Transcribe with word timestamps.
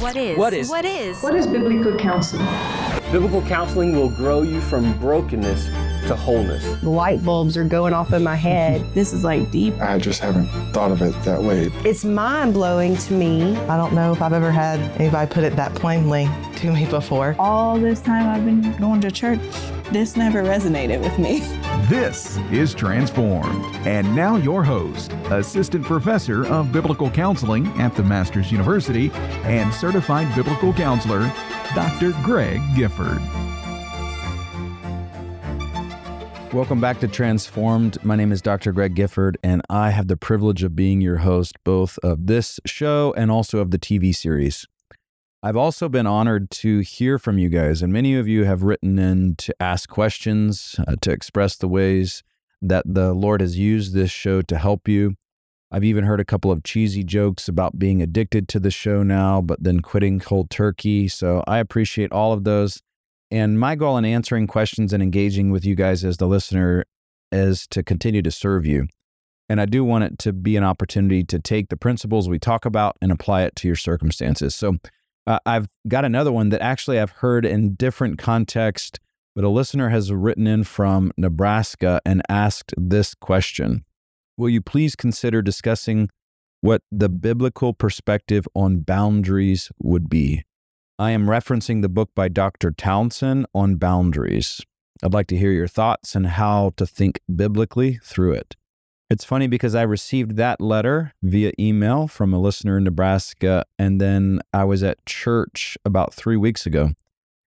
What 0.00 0.16
is? 0.16 0.36
What 0.36 0.52
is? 0.52 0.68
What 0.68 0.84
is? 0.84 1.22
What 1.22 1.34
is 1.34 1.46
biblical 1.46 1.96
counseling? 1.96 2.44
Biblical 3.12 3.42
counseling 3.42 3.94
will 3.94 4.10
grow 4.10 4.42
you 4.42 4.60
from 4.60 4.92
brokenness 4.98 5.66
to 6.08 6.16
wholeness. 6.16 6.64
The 6.80 6.90
light 6.90 7.24
bulbs 7.24 7.56
are 7.56 7.64
going 7.64 7.92
off 7.94 8.12
in 8.12 8.22
my 8.22 8.34
head. 8.34 8.84
This 8.94 9.12
is 9.12 9.24
like 9.24 9.50
deep. 9.50 9.74
I 9.80 9.98
just 9.98 10.20
haven't 10.20 10.46
thought 10.72 10.90
of 10.90 11.00
it 11.02 11.12
that 11.24 11.42
way. 11.42 11.70
It's 11.84 12.04
mind 12.04 12.54
blowing 12.54 12.96
to 12.96 13.12
me. 13.12 13.56
I 13.68 13.76
don't 13.76 13.92
know 13.94 14.12
if 14.12 14.20
I've 14.20 14.32
ever 14.32 14.50
had 14.50 14.80
anybody 15.00 15.32
put 15.32 15.44
it 15.44 15.56
that 15.56 15.74
plainly 15.74 16.28
to 16.56 16.72
me 16.72 16.86
before. 16.86 17.36
All 17.38 17.78
this 17.78 18.00
time 18.00 18.28
I've 18.28 18.44
been 18.44 18.76
going 18.78 19.00
to 19.02 19.10
church, 19.10 19.40
this 19.92 20.16
never 20.16 20.42
resonated 20.42 21.00
with 21.00 21.18
me. 21.18 21.40
This 21.88 22.38
is 22.50 22.72
Transformed. 22.72 23.62
And 23.86 24.16
now, 24.16 24.36
your 24.36 24.64
host, 24.64 25.12
Assistant 25.26 25.84
Professor 25.84 26.46
of 26.46 26.72
Biblical 26.72 27.10
Counseling 27.10 27.66
at 27.78 27.94
the 27.94 28.02
Masters 28.02 28.50
University 28.50 29.10
and 29.44 29.72
Certified 29.74 30.34
Biblical 30.34 30.72
Counselor, 30.72 31.30
Dr. 31.74 32.12
Greg 32.22 32.62
Gifford. 32.74 33.20
Welcome 36.54 36.80
back 36.80 37.00
to 37.00 37.08
Transformed. 37.08 38.02
My 38.02 38.16
name 38.16 38.32
is 38.32 38.40
Dr. 38.40 38.72
Greg 38.72 38.94
Gifford, 38.94 39.36
and 39.42 39.60
I 39.68 39.90
have 39.90 40.08
the 40.08 40.16
privilege 40.16 40.62
of 40.62 40.74
being 40.74 41.02
your 41.02 41.18
host 41.18 41.62
both 41.64 41.98
of 42.02 42.28
this 42.28 42.60
show 42.64 43.12
and 43.14 43.30
also 43.30 43.58
of 43.58 43.72
the 43.72 43.78
TV 43.78 44.14
series. 44.14 44.66
I've 45.44 45.58
also 45.58 45.90
been 45.90 46.06
honored 46.06 46.50
to 46.52 46.78
hear 46.78 47.18
from 47.18 47.36
you 47.36 47.50
guys, 47.50 47.82
and 47.82 47.92
many 47.92 48.14
of 48.14 48.26
you 48.26 48.44
have 48.44 48.62
written 48.62 48.98
in 48.98 49.36
to 49.36 49.54
ask 49.60 49.90
questions, 49.90 50.74
uh, 50.88 50.96
to 51.02 51.10
express 51.10 51.56
the 51.56 51.68
ways 51.68 52.22
that 52.62 52.82
the 52.86 53.12
Lord 53.12 53.42
has 53.42 53.58
used 53.58 53.92
this 53.92 54.10
show 54.10 54.40
to 54.40 54.56
help 54.56 54.88
you. 54.88 55.16
I've 55.70 55.84
even 55.84 56.02
heard 56.02 56.18
a 56.18 56.24
couple 56.24 56.50
of 56.50 56.62
cheesy 56.62 57.04
jokes 57.04 57.46
about 57.46 57.78
being 57.78 58.00
addicted 58.00 58.48
to 58.48 58.58
the 58.58 58.70
show 58.70 59.02
now, 59.02 59.42
but 59.42 59.62
then 59.62 59.80
quitting 59.80 60.18
cold 60.18 60.48
turkey. 60.48 61.08
So 61.08 61.44
I 61.46 61.58
appreciate 61.58 62.10
all 62.10 62.32
of 62.32 62.44
those. 62.44 62.80
And 63.30 63.60
my 63.60 63.74
goal 63.74 63.98
in 63.98 64.06
answering 64.06 64.46
questions 64.46 64.94
and 64.94 65.02
engaging 65.02 65.50
with 65.50 65.66
you 65.66 65.74
guys 65.74 66.06
as 66.06 66.16
the 66.16 66.26
listener 66.26 66.86
is 67.32 67.66
to 67.66 67.82
continue 67.82 68.22
to 68.22 68.30
serve 68.30 68.64
you. 68.64 68.86
And 69.50 69.60
I 69.60 69.66
do 69.66 69.84
want 69.84 70.04
it 70.04 70.18
to 70.20 70.32
be 70.32 70.56
an 70.56 70.64
opportunity 70.64 71.22
to 71.24 71.38
take 71.38 71.68
the 71.68 71.76
principles 71.76 72.30
we 72.30 72.38
talk 72.38 72.64
about 72.64 72.96
and 73.02 73.12
apply 73.12 73.42
it 73.42 73.54
to 73.56 73.68
your 73.68 73.76
circumstances. 73.76 74.54
So 74.54 74.78
uh, 75.26 75.38
I've 75.46 75.68
got 75.88 76.04
another 76.04 76.32
one 76.32 76.50
that 76.50 76.62
actually 76.62 76.98
I've 76.98 77.10
heard 77.10 77.46
in 77.46 77.74
different 77.74 78.18
context, 78.18 79.00
but 79.34 79.44
a 79.44 79.48
listener 79.48 79.88
has 79.88 80.12
written 80.12 80.46
in 80.46 80.64
from 80.64 81.12
Nebraska 81.16 82.00
and 82.04 82.22
asked 82.28 82.74
this 82.76 83.14
question 83.14 83.84
Will 84.36 84.48
you 84.48 84.60
please 84.60 84.96
consider 84.96 85.42
discussing 85.42 86.10
what 86.60 86.82
the 86.90 87.08
biblical 87.08 87.72
perspective 87.72 88.46
on 88.54 88.80
boundaries 88.80 89.70
would 89.78 90.08
be? 90.08 90.44
I 90.98 91.10
am 91.10 91.26
referencing 91.26 91.82
the 91.82 91.88
book 91.88 92.10
by 92.14 92.28
Dr. 92.28 92.70
Townsend 92.70 93.46
on 93.54 93.76
boundaries. 93.76 94.60
I'd 95.02 95.12
like 95.12 95.26
to 95.28 95.36
hear 95.36 95.50
your 95.50 95.66
thoughts 95.66 96.14
and 96.14 96.26
how 96.26 96.72
to 96.76 96.86
think 96.86 97.20
biblically 97.34 97.98
through 98.02 98.34
it. 98.34 98.56
It's 99.10 99.24
funny 99.24 99.46
because 99.46 99.74
I 99.74 99.82
received 99.82 100.36
that 100.36 100.60
letter 100.60 101.12
via 101.22 101.52
email 101.58 102.08
from 102.08 102.32
a 102.32 102.40
listener 102.40 102.78
in 102.78 102.84
Nebraska, 102.84 103.64
and 103.78 104.00
then 104.00 104.40
I 104.52 104.64
was 104.64 104.82
at 104.82 105.04
church 105.04 105.76
about 105.84 106.14
three 106.14 106.36
weeks 106.36 106.64
ago, 106.64 106.90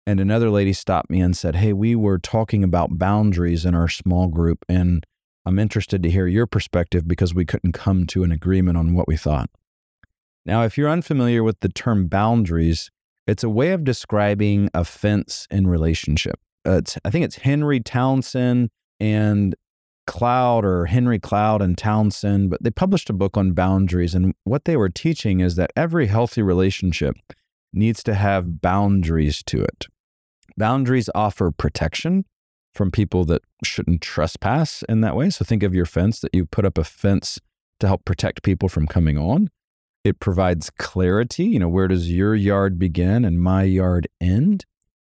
and 0.06 0.18
another 0.18 0.50
lady 0.50 0.72
stopped 0.72 1.10
me 1.10 1.20
and 1.20 1.36
said, 1.36 1.56
Hey, 1.56 1.72
we 1.72 1.94
were 1.94 2.18
talking 2.18 2.64
about 2.64 2.98
boundaries 2.98 3.64
in 3.64 3.74
our 3.74 3.88
small 3.88 4.26
group, 4.26 4.64
and 4.68 5.06
I'm 5.46 5.58
interested 5.58 6.02
to 6.02 6.10
hear 6.10 6.26
your 6.26 6.46
perspective 6.46 7.06
because 7.06 7.34
we 7.34 7.44
couldn't 7.44 7.72
come 7.72 8.06
to 8.08 8.24
an 8.24 8.32
agreement 8.32 8.76
on 8.76 8.94
what 8.94 9.06
we 9.06 9.16
thought. 9.16 9.48
Now, 10.44 10.64
if 10.64 10.76
you're 10.76 10.90
unfamiliar 10.90 11.42
with 11.42 11.60
the 11.60 11.68
term 11.68 12.08
boundaries, 12.08 12.90
it's 13.26 13.44
a 13.44 13.48
way 13.48 13.70
of 13.70 13.84
describing 13.84 14.70
a 14.74 14.84
fence 14.84 15.46
in 15.50 15.66
relationship. 15.66 16.38
Uh, 16.64 16.82
I 17.04 17.10
think 17.10 17.24
it's 17.24 17.36
Henry 17.36 17.80
Townsend 17.80 18.70
and 19.00 19.54
Cloud 20.06 20.64
or 20.64 20.86
Henry 20.86 21.18
Cloud 21.18 21.62
and 21.62 21.76
Townsend, 21.76 22.50
but 22.50 22.62
they 22.62 22.70
published 22.70 23.10
a 23.10 23.14
book 23.14 23.36
on 23.36 23.52
boundaries. 23.52 24.14
And 24.14 24.34
what 24.44 24.64
they 24.64 24.76
were 24.76 24.88
teaching 24.88 25.40
is 25.40 25.56
that 25.56 25.72
every 25.76 26.06
healthy 26.06 26.42
relationship 26.42 27.16
needs 27.72 28.02
to 28.04 28.14
have 28.14 28.60
boundaries 28.60 29.42
to 29.44 29.62
it. 29.62 29.86
Boundaries 30.56 31.10
offer 31.14 31.50
protection 31.50 32.24
from 32.74 32.90
people 32.90 33.24
that 33.24 33.42
shouldn't 33.64 34.02
trespass 34.02 34.82
in 34.88 35.00
that 35.00 35.16
way. 35.16 35.30
So 35.30 35.44
think 35.44 35.62
of 35.62 35.74
your 35.74 35.86
fence 35.86 36.20
that 36.20 36.34
you 36.34 36.44
put 36.44 36.64
up 36.64 36.78
a 36.78 36.84
fence 36.84 37.40
to 37.80 37.86
help 37.86 38.04
protect 38.04 38.42
people 38.42 38.68
from 38.68 38.86
coming 38.86 39.18
on. 39.18 39.48
It 40.04 40.20
provides 40.20 40.70
clarity. 40.70 41.44
You 41.44 41.58
know, 41.60 41.68
where 41.68 41.88
does 41.88 42.10
your 42.10 42.34
yard 42.34 42.78
begin 42.78 43.24
and 43.24 43.40
my 43.40 43.62
yard 43.62 44.06
end? 44.20 44.66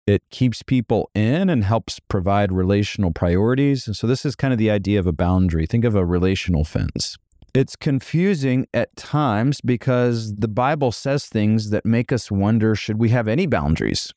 It 0.08 0.24
keeps 0.32 0.64
people 0.64 1.10
in 1.14 1.50
and 1.50 1.64
helps 1.64 2.00
provide 2.00 2.52
relational 2.52 3.12
priorities. 3.12 3.90
So, 3.98 4.08
this 4.08 4.26
is 4.26 4.36
kind 4.36 4.52
of 4.52 4.58
the 4.58 4.72
idea 4.72 5.00
of 5.00 5.08
a 5.08 5.14
boundary. 5.14 5.66
Think 5.66 5.86
of 5.86 5.96
a 5.96 6.06
relational 6.06 6.64
fence. 6.64 7.18
It's 7.54 7.76
confusing 7.76 8.66
at 8.74 8.96
times 8.96 9.60
because 9.62 10.34
the 10.36 10.48
Bible 10.48 10.92
says 10.92 11.26
things 11.26 11.70
that 11.70 11.86
make 11.86 12.12
us 12.12 12.32
wonder 12.32 12.76
should 12.76 12.98
we 12.98 13.10
have 13.10 13.28
any 13.28 13.46
boundaries? 13.46 14.14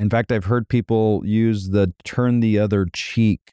In 0.00 0.10
fact, 0.10 0.32
I've 0.32 0.46
heard 0.46 0.68
people 0.68 1.22
use 1.24 1.70
the 1.70 1.94
turn 2.02 2.40
the 2.40 2.58
other 2.58 2.86
cheek 2.92 3.52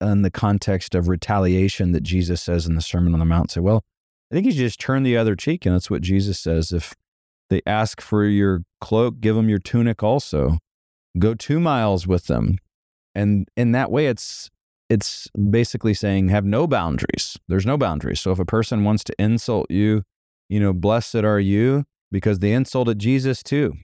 in 0.00 0.20
the 0.20 0.30
context 0.30 0.94
of 0.94 1.08
retaliation 1.08 1.92
that 1.92 2.02
Jesus 2.02 2.42
says 2.42 2.66
in 2.66 2.74
the 2.74 2.82
Sermon 2.82 3.14
on 3.14 3.18
the 3.18 3.24
Mount. 3.24 3.50
Say, 3.50 3.60
well, 3.60 3.82
I 4.30 4.34
think 4.34 4.46
you 4.46 4.52
just 4.52 4.78
turn 4.78 5.04
the 5.04 5.16
other 5.16 5.34
cheek. 5.34 5.64
And 5.64 5.74
that's 5.74 5.90
what 5.90 6.02
Jesus 6.02 6.38
says. 6.38 6.70
If 6.70 6.94
they 7.48 7.62
ask 7.66 8.02
for 8.02 8.24
your 8.24 8.62
cloak, 8.80 9.20
give 9.20 9.36
them 9.36 9.48
your 9.48 9.58
tunic 9.58 10.02
also. 10.02 10.58
Go 11.18 11.34
two 11.34 11.60
miles 11.60 12.06
with 12.06 12.26
them. 12.26 12.58
And 13.14 13.48
in 13.56 13.72
that 13.72 13.90
way, 13.90 14.06
it's 14.06 14.50
it's 14.88 15.28
basically 15.50 15.94
saying 15.94 16.28
have 16.28 16.44
no 16.44 16.66
boundaries. 16.66 17.36
There's 17.48 17.66
no 17.66 17.76
boundaries. 17.76 18.20
So 18.20 18.30
if 18.30 18.38
a 18.38 18.44
person 18.44 18.84
wants 18.84 19.02
to 19.04 19.14
insult 19.18 19.70
you, 19.70 20.04
you 20.48 20.60
know, 20.60 20.72
blessed 20.72 21.16
are 21.16 21.40
you 21.40 21.84
because 22.12 22.38
they 22.38 22.52
insulted 22.52 22.98
Jesus 22.98 23.42
too. 23.42 23.74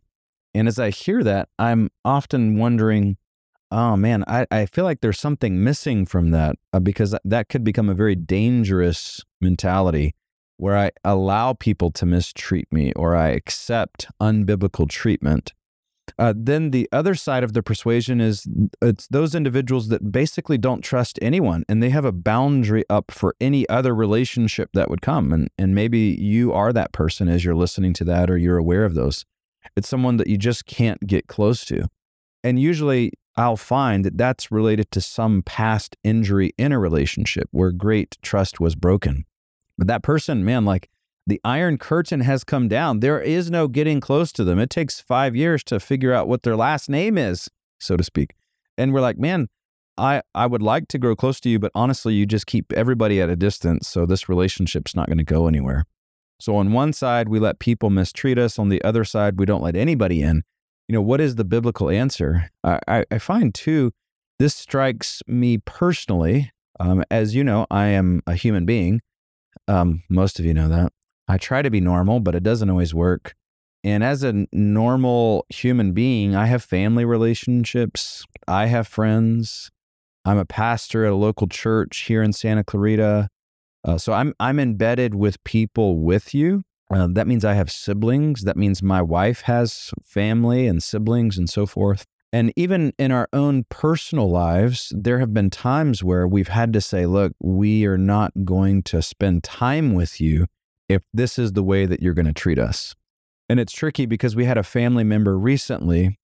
And 0.54 0.68
as 0.68 0.78
I 0.78 0.90
hear 0.90 1.24
that, 1.24 1.48
I'm 1.58 1.90
often 2.04 2.58
wondering, 2.58 3.16
oh 3.70 3.96
man, 3.96 4.22
I, 4.28 4.46
I 4.50 4.66
feel 4.66 4.84
like 4.84 5.00
there's 5.00 5.18
something 5.18 5.64
missing 5.64 6.06
from 6.06 6.30
that 6.30 6.56
uh, 6.72 6.80
because 6.80 7.16
that 7.24 7.48
could 7.48 7.64
become 7.64 7.88
a 7.88 7.94
very 7.94 8.14
dangerous 8.14 9.24
mentality 9.40 10.14
where 10.58 10.76
I 10.76 10.90
allow 11.04 11.54
people 11.54 11.90
to 11.92 12.06
mistreat 12.06 12.70
me 12.70 12.92
or 12.92 13.16
I 13.16 13.30
accept 13.30 14.06
unbiblical 14.20 14.88
treatment. 14.88 15.52
Uh, 16.18 16.34
then 16.36 16.70
the 16.70 16.88
other 16.92 17.14
side 17.14 17.44
of 17.44 17.52
the 17.52 17.62
persuasion 17.62 18.20
is 18.20 18.46
it's 18.80 19.06
those 19.08 19.34
individuals 19.34 19.88
that 19.88 20.12
basically 20.12 20.58
don't 20.58 20.82
trust 20.82 21.18
anyone 21.22 21.64
and 21.68 21.82
they 21.82 21.90
have 21.90 22.04
a 22.04 22.12
boundary 22.12 22.84
up 22.90 23.10
for 23.10 23.34
any 23.40 23.68
other 23.68 23.94
relationship 23.94 24.70
that 24.74 24.90
would 24.90 25.00
come. 25.00 25.32
And, 25.32 25.48
and 25.58 25.74
maybe 25.74 26.16
you 26.20 26.52
are 26.52 26.72
that 26.72 26.92
person 26.92 27.28
as 27.28 27.44
you're 27.44 27.54
listening 27.54 27.92
to 27.94 28.04
that 28.04 28.30
or 28.30 28.36
you're 28.36 28.58
aware 28.58 28.84
of 28.84 28.94
those. 28.94 29.24
It's 29.76 29.88
someone 29.88 30.16
that 30.16 30.26
you 30.26 30.36
just 30.36 30.66
can't 30.66 31.00
get 31.06 31.28
close 31.28 31.64
to. 31.66 31.86
And 32.44 32.60
usually 32.60 33.12
I'll 33.36 33.56
find 33.56 34.04
that 34.04 34.18
that's 34.18 34.50
related 34.50 34.90
to 34.90 35.00
some 35.00 35.42
past 35.42 35.96
injury 36.04 36.52
in 36.58 36.72
a 36.72 36.78
relationship 36.78 37.48
where 37.52 37.70
great 37.70 38.18
trust 38.22 38.60
was 38.60 38.74
broken. 38.74 39.24
But 39.78 39.86
that 39.86 40.02
person, 40.02 40.44
man, 40.44 40.64
like 40.64 40.90
the 41.26 41.40
iron 41.44 41.78
curtain 41.78 42.20
has 42.20 42.44
come 42.44 42.68
down. 42.68 43.00
There 43.00 43.20
is 43.20 43.50
no 43.50 43.68
getting 43.68 44.00
close 44.00 44.32
to 44.32 44.44
them. 44.44 44.58
It 44.58 44.70
takes 44.70 45.00
five 45.00 45.36
years 45.36 45.62
to 45.64 45.78
figure 45.78 46.12
out 46.12 46.28
what 46.28 46.42
their 46.42 46.56
last 46.56 46.88
name 46.88 47.16
is, 47.16 47.48
so 47.78 47.96
to 47.96 48.04
speak. 48.04 48.34
And 48.76 48.92
we're 48.92 49.00
like, 49.00 49.18
man, 49.18 49.48
I, 49.98 50.22
I 50.34 50.46
would 50.46 50.62
like 50.62 50.88
to 50.88 50.98
grow 50.98 51.14
close 51.14 51.38
to 51.40 51.50
you, 51.50 51.58
but 51.58 51.70
honestly, 51.74 52.14
you 52.14 52.26
just 52.26 52.46
keep 52.46 52.72
everybody 52.72 53.20
at 53.20 53.28
a 53.28 53.36
distance. 53.36 53.88
So 53.88 54.06
this 54.06 54.28
relationship's 54.28 54.96
not 54.96 55.06
going 55.06 55.18
to 55.18 55.24
go 55.24 55.46
anywhere. 55.46 55.84
So 56.40 56.56
on 56.56 56.72
one 56.72 56.92
side, 56.92 57.28
we 57.28 57.38
let 57.38 57.60
people 57.60 57.90
mistreat 57.90 58.38
us. 58.38 58.58
On 58.58 58.68
the 58.68 58.82
other 58.82 59.04
side, 59.04 59.38
we 59.38 59.46
don't 59.46 59.62
let 59.62 59.76
anybody 59.76 60.22
in. 60.22 60.42
You 60.88 60.94
know, 60.94 61.02
what 61.02 61.20
is 61.20 61.36
the 61.36 61.44
biblical 61.44 61.88
answer? 61.88 62.50
I, 62.64 63.04
I 63.10 63.18
find 63.18 63.54
too, 63.54 63.92
this 64.40 64.54
strikes 64.56 65.22
me 65.28 65.58
personally. 65.58 66.50
Um, 66.80 67.04
as 67.10 67.34
you 67.34 67.44
know, 67.44 67.66
I 67.70 67.86
am 67.88 68.22
a 68.26 68.34
human 68.34 68.66
being. 68.66 69.02
Um, 69.68 70.02
most 70.08 70.40
of 70.40 70.44
you 70.44 70.52
know 70.52 70.68
that. 70.68 70.92
I 71.28 71.38
try 71.38 71.62
to 71.62 71.70
be 71.70 71.80
normal, 71.80 72.20
but 72.20 72.34
it 72.34 72.42
doesn't 72.42 72.70
always 72.70 72.94
work. 72.94 73.34
And 73.84 74.04
as 74.04 74.22
a 74.22 74.46
normal 74.52 75.44
human 75.48 75.92
being, 75.92 76.36
I 76.36 76.46
have 76.46 76.62
family 76.62 77.04
relationships, 77.04 78.24
I 78.46 78.66
have 78.66 78.86
friends. 78.86 79.70
I'm 80.24 80.38
a 80.38 80.44
pastor 80.44 81.04
at 81.04 81.12
a 81.12 81.16
local 81.16 81.48
church 81.48 82.04
here 82.06 82.22
in 82.22 82.32
Santa 82.32 82.62
Clarita. 82.62 83.28
Uh, 83.84 83.98
so 83.98 84.12
I'm 84.12 84.34
I'm 84.38 84.60
embedded 84.60 85.16
with 85.16 85.42
people 85.42 85.98
with 85.98 86.32
you. 86.32 86.62
Uh, 86.94 87.08
that 87.10 87.26
means 87.26 87.44
I 87.44 87.54
have 87.54 87.72
siblings. 87.72 88.42
That 88.42 88.56
means 88.56 88.82
my 88.82 89.02
wife 89.02 89.40
has 89.42 89.90
family 90.04 90.68
and 90.68 90.80
siblings 90.80 91.38
and 91.38 91.50
so 91.50 91.66
forth. 91.66 92.06
And 92.32 92.52
even 92.56 92.92
in 92.98 93.10
our 93.10 93.28
own 93.32 93.64
personal 93.68 94.30
lives, 94.30 94.92
there 94.96 95.18
have 95.18 95.34
been 95.34 95.50
times 95.50 96.04
where 96.04 96.28
we've 96.28 96.48
had 96.48 96.72
to 96.74 96.80
say, 96.80 97.04
look, 97.06 97.32
we 97.40 97.84
are 97.84 97.98
not 97.98 98.32
going 98.44 98.82
to 98.84 99.02
spend 99.02 99.42
time 99.42 99.92
with 99.92 100.20
you 100.20 100.46
if 100.92 101.02
this 101.12 101.38
is 101.38 101.52
the 101.52 101.62
way 101.62 101.86
that 101.86 102.02
you're 102.02 102.14
going 102.14 102.26
to 102.26 102.32
treat 102.32 102.58
us. 102.58 102.94
And 103.48 103.60
it's 103.60 103.72
tricky 103.72 104.06
because 104.06 104.36
we 104.36 104.44
had 104.44 104.58
a 104.58 104.62
family 104.62 105.04
member 105.04 105.38
recently 105.38 106.18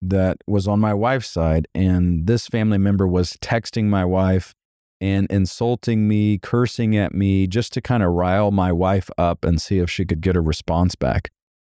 that 0.00 0.38
was 0.46 0.66
on 0.66 0.80
my 0.80 0.92
wife's 0.92 1.28
side, 1.28 1.68
and 1.74 2.26
this 2.26 2.48
family 2.48 2.78
member 2.78 3.06
was 3.06 3.34
texting 3.34 3.84
my 3.84 4.04
wife 4.04 4.54
and 5.00 5.30
insulting 5.30 6.06
me, 6.08 6.38
cursing 6.38 6.96
at 6.96 7.14
me, 7.14 7.46
just 7.46 7.72
to 7.72 7.80
kind 7.80 8.02
of 8.02 8.12
rile 8.12 8.50
my 8.50 8.72
wife 8.72 9.10
up 9.18 9.44
and 9.44 9.60
see 9.60 9.78
if 9.78 9.90
she 9.90 10.04
could 10.04 10.20
get 10.20 10.36
a 10.36 10.40
response 10.40 10.94
back. 10.94 11.30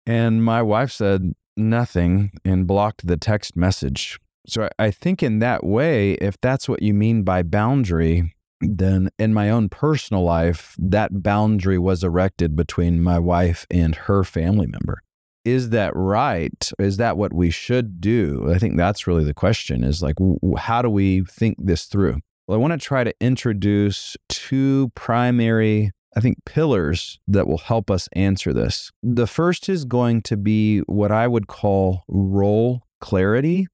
And 0.06 0.44
my 0.44 0.62
wife 0.62 0.92
said 0.92 1.32
nothing 1.56 2.32
and 2.44 2.66
blocked 2.66 3.06
the 3.06 3.16
text 3.16 3.56
message. 3.56 4.18
So 4.46 4.68
I 4.78 4.90
think 4.90 5.22
in 5.22 5.38
that 5.38 5.64
way, 5.64 6.12
if 6.12 6.38
that's 6.40 6.68
what 6.68 6.82
you 6.82 6.92
mean 6.92 7.22
by 7.22 7.42
boundary, 7.42 8.34
then 8.60 9.10
in 9.18 9.34
my 9.34 9.50
own 9.50 9.68
personal 9.68 10.22
life, 10.22 10.74
that 10.78 11.22
boundary 11.22 11.78
was 11.78 12.04
erected 12.04 12.56
between 12.56 13.02
my 13.02 13.18
wife 13.18 13.66
and 13.70 13.94
her 13.94 14.24
family 14.24 14.66
member. 14.66 15.00
Is 15.44 15.70
that 15.70 15.92
right? 15.94 16.72
Is 16.78 16.96
that 16.96 17.18
what 17.18 17.34
we 17.34 17.50
should 17.50 18.00
do? 18.00 18.50
I 18.50 18.58
think 18.58 18.76
that's 18.76 19.06
really 19.06 19.24
the 19.24 19.34
question 19.34 19.84
is 19.84 20.02
like, 20.02 20.16
how 20.56 20.80
do 20.80 20.88
we 20.88 21.24
think 21.24 21.56
this 21.58 21.84
through? 21.84 22.20
Well, 22.46 22.58
I 22.58 22.60
want 22.60 22.72
to 22.72 22.78
try 22.78 23.04
to 23.04 23.14
introduce 23.20 24.16
two 24.28 24.90
primary, 24.94 25.90
I 26.16 26.20
think, 26.20 26.38
pillars 26.46 27.18
that 27.28 27.46
will 27.46 27.58
help 27.58 27.90
us 27.90 28.08
answer 28.14 28.52
this. 28.52 28.90
The 29.02 29.26
first 29.26 29.68
is 29.68 29.84
going 29.84 30.22
to 30.22 30.36
be 30.36 30.80
what 30.80 31.12
I 31.12 31.26
would 31.26 31.46
call 31.46 32.04
role 32.08 32.82
clarity, 33.00 33.66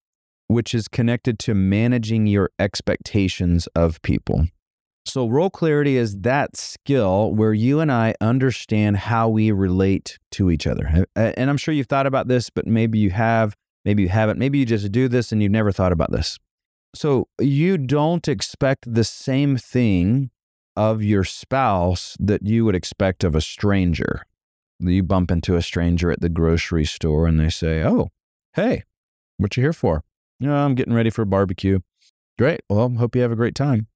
which 0.48 0.74
is 0.74 0.88
connected 0.88 1.38
to 1.40 1.54
managing 1.54 2.26
your 2.26 2.50
expectations 2.58 3.68
of 3.76 4.02
people. 4.02 4.46
So, 5.10 5.26
role 5.26 5.50
clarity 5.50 5.96
is 5.96 6.16
that 6.20 6.56
skill 6.56 7.34
where 7.34 7.52
you 7.52 7.80
and 7.80 7.90
I 7.90 8.14
understand 8.20 8.96
how 8.96 9.28
we 9.28 9.50
relate 9.50 10.20
to 10.30 10.52
each 10.52 10.68
other. 10.68 11.04
And 11.16 11.50
I'm 11.50 11.56
sure 11.56 11.74
you've 11.74 11.88
thought 11.88 12.06
about 12.06 12.28
this, 12.28 12.48
but 12.48 12.64
maybe 12.64 13.00
you 13.00 13.10
have, 13.10 13.56
maybe 13.84 14.04
you 14.04 14.08
haven't. 14.08 14.38
Maybe 14.38 14.58
you 14.58 14.66
just 14.66 14.92
do 14.92 15.08
this 15.08 15.32
and 15.32 15.42
you've 15.42 15.50
never 15.50 15.72
thought 15.72 15.90
about 15.90 16.12
this. 16.12 16.38
So, 16.94 17.26
you 17.40 17.76
don't 17.76 18.28
expect 18.28 18.94
the 18.94 19.02
same 19.02 19.56
thing 19.56 20.30
of 20.76 21.02
your 21.02 21.24
spouse 21.24 22.16
that 22.20 22.46
you 22.46 22.64
would 22.64 22.76
expect 22.76 23.24
of 23.24 23.34
a 23.34 23.40
stranger. 23.40 24.24
You 24.78 25.02
bump 25.02 25.32
into 25.32 25.56
a 25.56 25.62
stranger 25.62 26.12
at 26.12 26.20
the 26.20 26.28
grocery 26.28 26.84
store 26.84 27.26
and 27.26 27.40
they 27.40 27.50
say, 27.50 27.82
Oh, 27.82 28.10
hey, 28.52 28.84
what 29.38 29.56
you 29.56 29.64
here 29.64 29.72
for? 29.72 30.04
I'm 30.40 30.76
getting 30.76 30.94
ready 30.94 31.10
for 31.10 31.22
a 31.22 31.26
barbecue. 31.26 31.80
Great. 32.38 32.60
Well, 32.70 32.88
hope 32.90 33.16
you 33.16 33.22
have 33.22 33.32
a 33.32 33.36
great 33.36 33.56
time. 33.56 33.88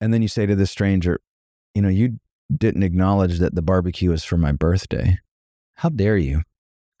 And 0.00 0.12
then 0.12 0.22
you 0.22 0.28
say 0.28 0.46
to 0.46 0.54
the 0.54 0.66
stranger, 0.66 1.20
you 1.74 1.82
know, 1.82 1.88
you 1.88 2.18
didn't 2.56 2.82
acknowledge 2.82 3.38
that 3.38 3.54
the 3.54 3.62
barbecue 3.62 4.12
is 4.12 4.24
for 4.24 4.36
my 4.36 4.52
birthday. 4.52 5.18
How 5.74 5.88
dare 5.88 6.16
you? 6.16 6.42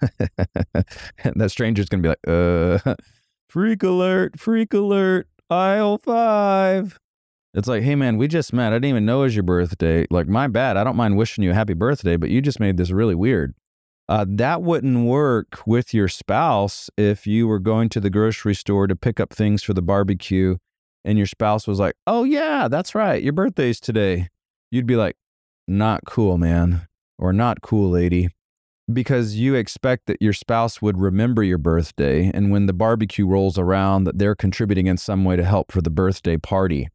that 0.00 1.50
stranger's 1.50 1.88
going 1.88 2.02
to 2.02 2.08
be 2.08 2.30
like, 2.30 2.84
uh, 2.86 2.94
freak 3.48 3.82
alert, 3.82 4.38
freak 4.38 4.72
alert, 4.72 5.28
aisle 5.48 5.98
five. 5.98 6.98
It's 7.52 7.66
like, 7.66 7.82
hey, 7.82 7.96
man, 7.96 8.16
we 8.16 8.28
just 8.28 8.52
met. 8.52 8.72
I 8.72 8.76
didn't 8.76 8.90
even 8.90 9.06
know 9.06 9.20
it 9.20 9.24
was 9.24 9.36
your 9.36 9.42
birthday. 9.42 10.06
Like, 10.10 10.28
my 10.28 10.46
bad. 10.46 10.76
I 10.76 10.84
don't 10.84 10.96
mind 10.96 11.16
wishing 11.16 11.42
you 11.42 11.50
a 11.50 11.54
happy 11.54 11.74
birthday, 11.74 12.16
but 12.16 12.30
you 12.30 12.40
just 12.40 12.60
made 12.60 12.76
this 12.76 12.90
really 12.90 13.16
weird. 13.16 13.54
Uh, 14.08 14.24
that 14.28 14.62
wouldn't 14.62 15.04
work 15.06 15.60
with 15.66 15.92
your 15.92 16.08
spouse 16.08 16.90
if 16.96 17.26
you 17.26 17.46
were 17.46 17.58
going 17.58 17.88
to 17.88 18.00
the 18.00 18.10
grocery 18.10 18.54
store 18.54 18.86
to 18.86 18.96
pick 18.96 19.20
up 19.20 19.32
things 19.32 19.62
for 19.62 19.74
the 19.74 19.82
barbecue 19.82 20.56
and 21.04 21.16
your 21.18 21.26
spouse 21.26 21.66
was 21.66 21.78
like, 21.78 21.94
oh, 22.06 22.24
yeah, 22.24 22.68
that's 22.68 22.94
right. 22.94 23.22
Your 23.22 23.32
birthday's 23.32 23.80
today. 23.80 24.28
You'd 24.70 24.86
be 24.86 24.96
like, 24.96 25.16
not 25.66 26.04
cool, 26.04 26.38
man, 26.38 26.86
or 27.18 27.32
not 27.32 27.62
cool, 27.62 27.90
lady, 27.90 28.28
because 28.92 29.36
you 29.36 29.54
expect 29.54 30.06
that 30.06 30.20
your 30.20 30.32
spouse 30.32 30.82
would 30.82 30.98
remember 30.98 31.42
your 31.42 31.58
birthday. 31.58 32.30
And 32.34 32.50
when 32.50 32.66
the 32.66 32.72
barbecue 32.72 33.26
rolls 33.26 33.58
around, 33.58 34.04
that 34.04 34.18
they're 34.18 34.34
contributing 34.34 34.86
in 34.86 34.96
some 34.96 35.24
way 35.24 35.36
to 35.36 35.44
help 35.44 35.72
for 35.72 35.80
the 35.80 35.90
birthday 35.90 36.36
party. 36.36 36.88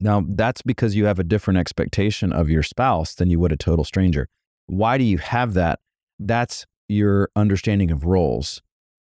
Now, 0.00 0.24
that's 0.28 0.62
because 0.62 0.94
you 0.94 1.06
have 1.06 1.18
a 1.18 1.24
different 1.24 1.58
expectation 1.58 2.32
of 2.32 2.50
your 2.50 2.62
spouse 2.62 3.14
than 3.14 3.30
you 3.30 3.40
would 3.40 3.52
a 3.52 3.56
total 3.56 3.84
stranger. 3.84 4.28
Why 4.66 4.98
do 4.98 5.04
you 5.04 5.18
have 5.18 5.54
that? 5.54 5.80
That's 6.18 6.66
your 6.88 7.30
understanding 7.36 7.90
of 7.90 8.04
roles. 8.04 8.62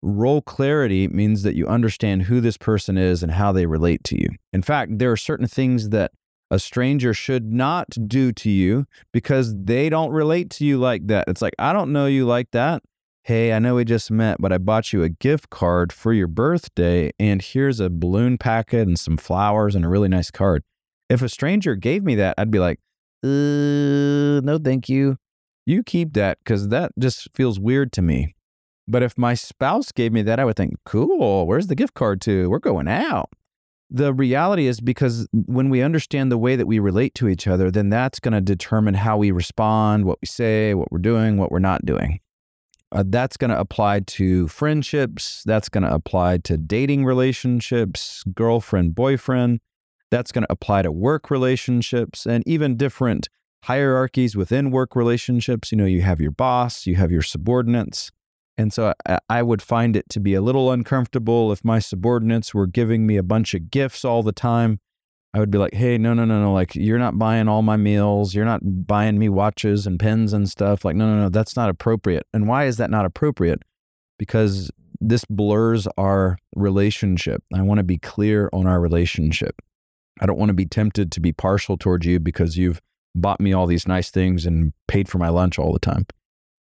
Role 0.01 0.41
clarity 0.41 1.07
means 1.07 1.43
that 1.43 1.55
you 1.55 1.67
understand 1.67 2.23
who 2.23 2.39
this 2.39 2.57
person 2.57 2.97
is 2.97 3.21
and 3.21 3.31
how 3.31 3.51
they 3.51 3.65
relate 3.65 4.03
to 4.05 4.19
you. 4.19 4.29
In 4.53 4.61
fact, 4.61 4.97
there 4.97 5.11
are 5.11 5.17
certain 5.17 5.47
things 5.47 5.89
that 5.89 6.11
a 6.51 6.59
stranger 6.59 7.13
should 7.13 7.51
not 7.51 7.87
do 8.07 8.31
to 8.31 8.49
you 8.49 8.85
because 9.11 9.53
they 9.55 9.89
don't 9.89 10.11
relate 10.11 10.49
to 10.51 10.65
you 10.65 10.77
like 10.77 11.07
that. 11.07 11.25
It's 11.27 11.41
like, 11.41 11.53
I 11.59 11.73
don't 11.73 11.91
know 11.91 12.05
you 12.05 12.25
like 12.25 12.51
that. 12.51 12.81
Hey, 13.23 13.53
I 13.53 13.59
know 13.59 13.75
we 13.75 13.85
just 13.85 14.09
met, 14.09 14.37
but 14.39 14.51
I 14.51 14.57
bought 14.57 14.91
you 14.91 15.03
a 15.03 15.09
gift 15.09 15.49
card 15.49 15.93
for 15.93 16.13
your 16.13 16.27
birthday, 16.27 17.11
and 17.19 17.41
here's 17.41 17.79
a 17.79 17.89
balloon 17.89 18.37
packet 18.37 18.87
and 18.87 18.97
some 18.97 19.17
flowers 19.17 19.75
and 19.75 19.85
a 19.85 19.89
really 19.89 20.07
nice 20.07 20.31
card. 20.31 20.63
If 21.09 21.21
a 21.21 21.29
stranger 21.29 21.75
gave 21.75 22.03
me 22.03 22.15
that, 22.15 22.35
I'd 22.37 22.49
be 22.49 22.59
like, 22.59 22.79
uh, 23.23 24.41
no, 24.41 24.57
thank 24.63 24.89
you. 24.89 25.17
You 25.65 25.83
keep 25.83 26.13
that 26.13 26.39
because 26.39 26.69
that 26.69 26.93
just 26.97 27.27
feels 27.35 27.59
weird 27.59 27.91
to 27.93 28.01
me. 28.01 28.33
But 28.89 29.03
if 29.03 29.17
my 29.17 29.35
spouse 29.35 29.91
gave 29.91 30.11
me 30.11 30.23
that, 30.23 30.39
I 30.39 30.45
would 30.45 30.55
think, 30.55 30.75
cool, 30.83 31.45
where's 31.45 31.67
the 31.67 31.75
gift 31.75 31.93
card 31.93 32.21
to? 32.21 32.49
We're 32.49 32.57
going 32.57 32.87
out. 32.87 33.29
The 33.91 34.13
reality 34.13 34.65
is 34.65 34.81
because 34.81 35.27
when 35.31 35.69
we 35.69 35.81
understand 35.81 36.31
the 36.31 36.37
way 36.37 36.55
that 36.55 36.65
we 36.65 36.79
relate 36.79 37.13
to 37.15 37.27
each 37.27 37.47
other, 37.47 37.69
then 37.69 37.89
that's 37.89 38.19
going 38.19 38.33
to 38.33 38.41
determine 38.41 38.95
how 38.95 39.17
we 39.17 39.31
respond, 39.31 40.05
what 40.05 40.17
we 40.21 40.25
say, 40.25 40.73
what 40.73 40.91
we're 40.91 40.97
doing, 40.99 41.37
what 41.37 41.51
we're 41.51 41.59
not 41.59 41.85
doing. 41.85 42.19
Uh, 42.91 43.03
that's 43.05 43.37
going 43.37 43.51
to 43.51 43.59
apply 43.59 43.99
to 44.01 44.47
friendships. 44.47 45.43
That's 45.45 45.69
going 45.69 45.83
to 45.83 45.93
apply 45.93 46.39
to 46.39 46.57
dating 46.57 47.05
relationships, 47.05 48.23
girlfriend, 48.33 48.95
boyfriend. 48.95 49.59
That's 50.09 50.31
going 50.31 50.43
to 50.43 50.51
apply 50.51 50.81
to 50.81 50.91
work 50.91 51.29
relationships 51.29 52.25
and 52.25 52.43
even 52.47 52.77
different 52.77 53.29
hierarchies 53.63 54.35
within 54.35 54.71
work 54.71 54.95
relationships. 54.95 55.71
You 55.71 55.77
know, 55.77 55.85
you 55.85 56.01
have 56.01 56.19
your 56.19 56.31
boss, 56.31 56.87
you 56.87 56.95
have 56.95 57.11
your 57.11 57.21
subordinates. 57.21 58.11
And 58.59 58.73
so 58.73 58.93
I, 59.05 59.19
I 59.29 59.41
would 59.41 59.61
find 59.61 59.95
it 59.95 60.09
to 60.09 60.19
be 60.19 60.33
a 60.33 60.41
little 60.41 60.69
uncomfortable 60.69 61.53
if 61.53 61.63
my 61.63 61.79
subordinates 61.79 62.53
were 62.53 62.67
giving 62.67 63.07
me 63.07 63.15
a 63.15 63.23
bunch 63.23 63.53
of 63.53 63.71
gifts 63.71 64.03
all 64.03 64.21
the 64.21 64.33
time. 64.33 64.81
I 65.33 65.39
would 65.39 65.49
be 65.49 65.57
like, 65.57 65.73
hey, 65.73 65.97
no, 65.97 66.13
no, 66.13 66.25
no, 66.25 66.41
no. 66.41 66.51
Like, 66.51 66.75
you're 66.75 66.99
not 66.99 67.17
buying 67.17 67.47
all 67.47 67.61
my 67.61 67.77
meals. 67.77 68.35
You're 68.35 68.43
not 68.43 68.59
buying 68.85 69.17
me 69.17 69.29
watches 69.29 69.87
and 69.87 69.97
pens 69.97 70.33
and 70.33 70.49
stuff. 70.49 70.83
Like, 70.83 70.97
no, 70.97 71.07
no, 71.07 71.21
no, 71.21 71.29
that's 71.29 71.55
not 71.55 71.69
appropriate. 71.69 72.27
And 72.33 72.49
why 72.49 72.65
is 72.65 72.75
that 72.77 72.89
not 72.89 73.05
appropriate? 73.05 73.63
Because 74.17 74.69
this 74.99 75.23
blurs 75.29 75.87
our 75.97 76.37
relationship. 76.53 77.41
I 77.55 77.61
want 77.61 77.77
to 77.77 77.85
be 77.85 77.97
clear 77.97 78.49
on 78.51 78.67
our 78.67 78.81
relationship. 78.81 79.55
I 80.19 80.25
don't 80.25 80.37
want 80.37 80.49
to 80.49 80.53
be 80.53 80.65
tempted 80.65 81.13
to 81.13 81.21
be 81.21 81.31
partial 81.31 81.77
towards 81.77 82.05
you 82.05 82.19
because 82.19 82.57
you've 82.57 82.81
bought 83.15 83.39
me 83.39 83.53
all 83.53 83.67
these 83.67 83.87
nice 83.87 84.11
things 84.11 84.45
and 84.45 84.73
paid 84.89 85.07
for 85.07 85.17
my 85.17 85.29
lunch 85.29 85.57
all 85.57 85.71
the 85.71 85.79
time. 85.79 86.05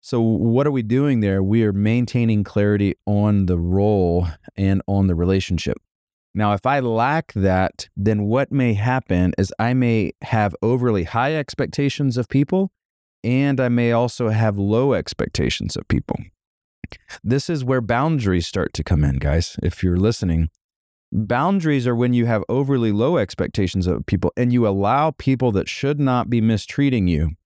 So, 0.07 0.21
what 0.21 0.67
are 0.67 0.71
we 0.71 0.83
doing 0.83 1.21
there? 1.21 1.43
We 1.43 1.65
are 1.65 1.73
maintaining 1.73 2.45
clarity 2.45 2.95
on 3.07 3.47
the 3.47 3.59
role 3.59 4.27
and 4.55 4.83
on 4.87 5.07
the 5.07 5.15
relationship. 5.15 5.79
Now, 6.35 6.53
if 6.53 6.67
I 6.67 6.81
lack 6.81 7.33
that, 7.33 7.89
then 7.97 8.25
what 8.25 8.53
may 8.53 8.75
happen 8.75 9.33
is 9.39 9.51
I 9.59 9.73
may 9.73 10.13
have 10.21 10.55
overly 10.61 11.05
high 11.05 11.35
expectations 11.37 12.19
of 12.19 12.29
people, 12.29 12.71
and 13.25 13.59
I 13.59 13.71
may 13.71 13.93
also 13.93 14.29
have 14.29 14.59
low 14.59 14.93
expectations 14.93 15.75
of 15.75 15.89
people. 15.89 16.17
This 17.23 17.49
is 17.49 17.65
where 17.65 17.81
boundaries 17.81 18.47
start 18.47 18.75
to 18.75 18.85
come 18.85 19.05
in, 19.05 19.17
guys. 19.17 19.57
If 19.63 19.83
you're 19.83 19.97
listening, 19.97 20.51
boundaries 21.13 21.87
are 21.87 21.97
when 21.97 22.13
you 22.13 22.27
have 22.27 22.45
overly 22.51 22.93
low 22.93 23.17
expectations 23.17 23.87
of 23.87 24.05
people 24.05 24.35
and 24.37 24.53
you 24.53 24.69
allow 24.69 25.13
people 25.13 25.51
that 25.53 25.67
should 25.67 25.99
not 25.99 26.29
be 26.29 26.43
mistreating 26.43 27.09
you 27.09 27.37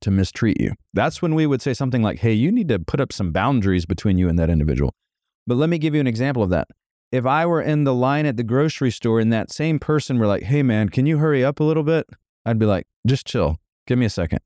to 0.00 0.10
mistreat 0.10 0.60
you. 0.60 0.72
That's 0.94 1.20
when 1.22 1.34
we 1.34 1.46
would 1.46 1.62
say 1.62 1.74
something 1.74 2.02
like, 2.02 2.18
hey, 2.18 2.32
you 2.32 2.50
need 2.52 2.68
to 2.68 2.78
put 2.78 3.00
up 3.00 3.12
some 3.12 3.32
boundaries 3.32 3.86
between 3.86 4.18
you 4.18 4.28
and 4.28 4.38
that 4.38 4.50
individual. 4.50 4.94
But 5.46 5.56
let 5.56 5.68
me 5.68 5.78
give 5.78 5.94
you 5.94 6.00
an 6.00 6.06
example 6.06 6.42
of 6.42 6.50
that. 6.50 6.68
If 7.10 7.24
I 7.24 7.46
were 7.46 7.62
in 7.62 7.84
the 7.84 7.94
line 7.94 8.26
at 8.26 8.36
the 8.36 8.44
grocery 8.44 8.90
store 8.90 9.18
and 9.18 9.32
that 9.32 9.50
same 9.50 9.78
person 9.78 10.18
were 10.18 10.26
like, 10.26 10.42
hey, 10.42 10.62
man, 10.62 10.90
can 10.90 11.06
you 11.06 11.18
hurry 11.18 11.44
up 11.44 11.60
a 11.60 11.64
little 11.64 11.82
bit? 11.82 12.06
I'd 12.44 12.58
be 12.58 12.66
like, 12.66 12.86
just 13.06 13.26
chill. 13.26 13.56
Give 13.86 13.98
me 13.98 14.06
a 14.06 14.10
second. 14.10 14.40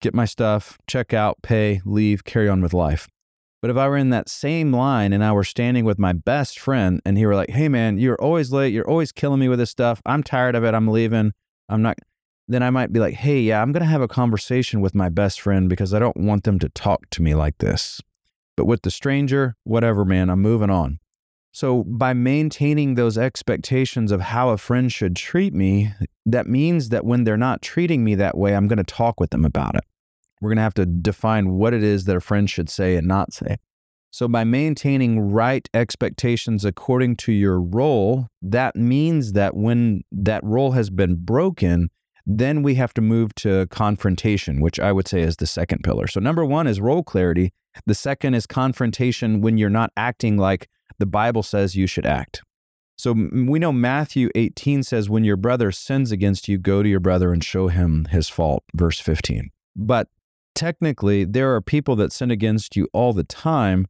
Get 0.00 0.14
my 0.14 0.24
stuff, 0.24 0.78
check 0.86 1.12
out, 1.12 1.38
pay, 1.42 1.80
leave, 1.84 2.24
carry 2.24 2.48
on 2.48 2.62
with 2.62 2.72
life. 2.72 3.08
But 3.62 3.70
if 3.70 3.76
I 3.78 3.88
were 3.88 3.96
in 3.96 4.10
that 4.10 4.28
same 4.28 4.72
line 4.72 5.14
and 5.14 5.24
I 5.24 5.32
were 5.32 5.42
standing 5.42 5.86
with 5.86 5.98
my 5.98 6.12
best 6.12 6.60
friend 6.60 7.00
and 7.06 7.16
he 7.16 7.24
were 7.24 7.34
like, 7.34 7.48
hey, 7.48 7.68
man, 7.68 7.96
you're 7.96 8.20
always 8.20 8.52
late. 8.52 8.74
You're 8.74 8.88
always 8.88 9.10
killing 9.10 9.40
me 9.40 9.48
with 9.48 9.58
this 9.58 9.70
stuff. 9.70 10.02
I'm 10.04 10.22
tired 10.22 10.54
of 10.54 10.64
it. 10.64 10.74
I'm 10.74 10.86
leaving. 10.86 11.32
I'm 11.70 11.80
not 11.80 11.98
then 12.48 12.62
I 12.62 12.70
might 12.70 12.92
be 12.92 13.00
like, 13.00 13.14
hey, 13.14 13.40
yeah, 13.40 13.62
I'm 13.62 13.72
going 13.72 13.82
to 13.82 13.88
have 13.88 14.02
a 14.02 14.08
conversation 14.08 14.80
with 14.80 14.94
my 14.94 15.08
best 15.08 15.40
friend 15.40 15.68
because 15.68 15.94
I 15.94 15.98
don't 15.98 16.16
want 16.16 16.44
them 16.44 16.58
to 16.58 16.68
talk 16.70 17.08
to 17.10 17.22
me 17.22 17.34
like 17.34 17.58
this. 17.58 18.00
But 18.56 18.66
with 18.66 18.82
the 18.82 18.90
stranger, 18.90 19.56
whatever, 19.64 20.04
man, 20.04 20.30
I'm 20.30 20.42
moving 20.42 20.70
on. 20.70 20.98
So 21.52 21.84
by 21.84 22.14
maintaining 22.14 22.94
those 22.94 23.16
expectations 23.16 24.10
of 24.10 24.20
how 24.20 24.50
a 24.50 24.58
friend 24.58 24.92
should 24.92 25.16
treat 25.16 25.54
me, 25.54 25.92
that 26.26 26.46
means 26.46 26.88
that 26.88 27.04
when 27.04 27.24
they're 27.24 27.36
not 27.36 27.62
treating 27.62 28.04
me 28.04 28.16
that 28.16 28.36
way, 28.36 28.54
I'm 28.54 28.68
going 28.68 28.78
to 28.78 28.84
talk 28.84 29.20
with 29.20 29.30
them 29.30 29.44
about 29.44 29.76
it. 29.76 29.84
we're 30.40 30.50
going 30.50 30.56
to 30.56 30.62
have 30.62 30.74
to 30.74 30.86
define 30.86 31.52
what 31.52 31.72
it 31.72 31.82
is 31.82 32.04
that 32.04 32.16
a 32.16 32.20
friend 32.20 32.50
should 32.50 32.68
say 32.68 32.96
and 32.96 33.06
not 33.06 33.32
say. 33.32 33.56
So, 34.10 34.28
by 34.28 34.44
maintaining 34.44 35.18
right 35.18 35.68
expectations 35.74 36.64
according 36.64 37.16
to 37.16 37.32
your 37.32 37.60
role, 37.60 38.28
that 38.42 38.76
means 38.76 39.32
that 39.32 39.56
when 39.56 40.02
that 40.12 40.44
role 40.44 40.70
has 40.72 40.88
been 40.88 41.16
broken, 41.16 41.88
then 42.26 42.62
we 42.62 42.74
have 42.76 42.94
to 42.94 43.00
move 43.00 43.34
to 43.36 43.66
confrontation, 43.66 44.60
which 44.60 44.80
I 44.80 44.92
would 44.92 45.06
say 45.06 45.20
is 45.20 45.36
the 45.36 45.46
second 45.46 45.82
pillar. 45.84 46.06
So, 46.06 46.20
number 46.20 46.44
one 46.44 46.66
is 46.66 46.80
role 46.80 47.02
clarity. 47.02 47.52
The 47.86 47.94
second 47.94 48.34
is 48.34 48.46
confrontation 48.46 49.40
when 49.40 49.58
you're 49.58 49.70
not 49.70 49.92
acting 49.96 50.36
like 50.36 50.68
the 50.98 51.06
Bible 51.06 51.42
says 51.42 51.76
you 51.76 51.86
should 51.86 52.06
act. 52.06 52.42
So, 52.96 53.12
we 53.12 53.58
know 53.58 53.72
Matthew 53.72 54.30
18 54.34 54.82
says, 54.82 55.10
When 55.10 55.24
your 55.24 55.36
brother 55.36 55.70
sins 55.70 56.12
against 56.12 56.48
you, 56.48 56.56
go 56.56 56.82
to 56.82 56.88
your 56.88 57.00
brother 57.00 57.32
and 57.32 57.44
show 57.44 57.68
him 57.68 58.06
his 58.06 58.28
fault, 58.28 58.64
verse 58.74 59.00
15. 59.00 59.50
But 59.76 60.08
technically, 60.54 61.24
there 61.24 61.54
are 61.54 61.60
people 61.60 61.96
that 61.96 62.12
sin 62.12 62.30
against 62.30 62.74
you 62.76 62.88
all 62.92 63.12
the 63.12 63.24
time 63.24 63.86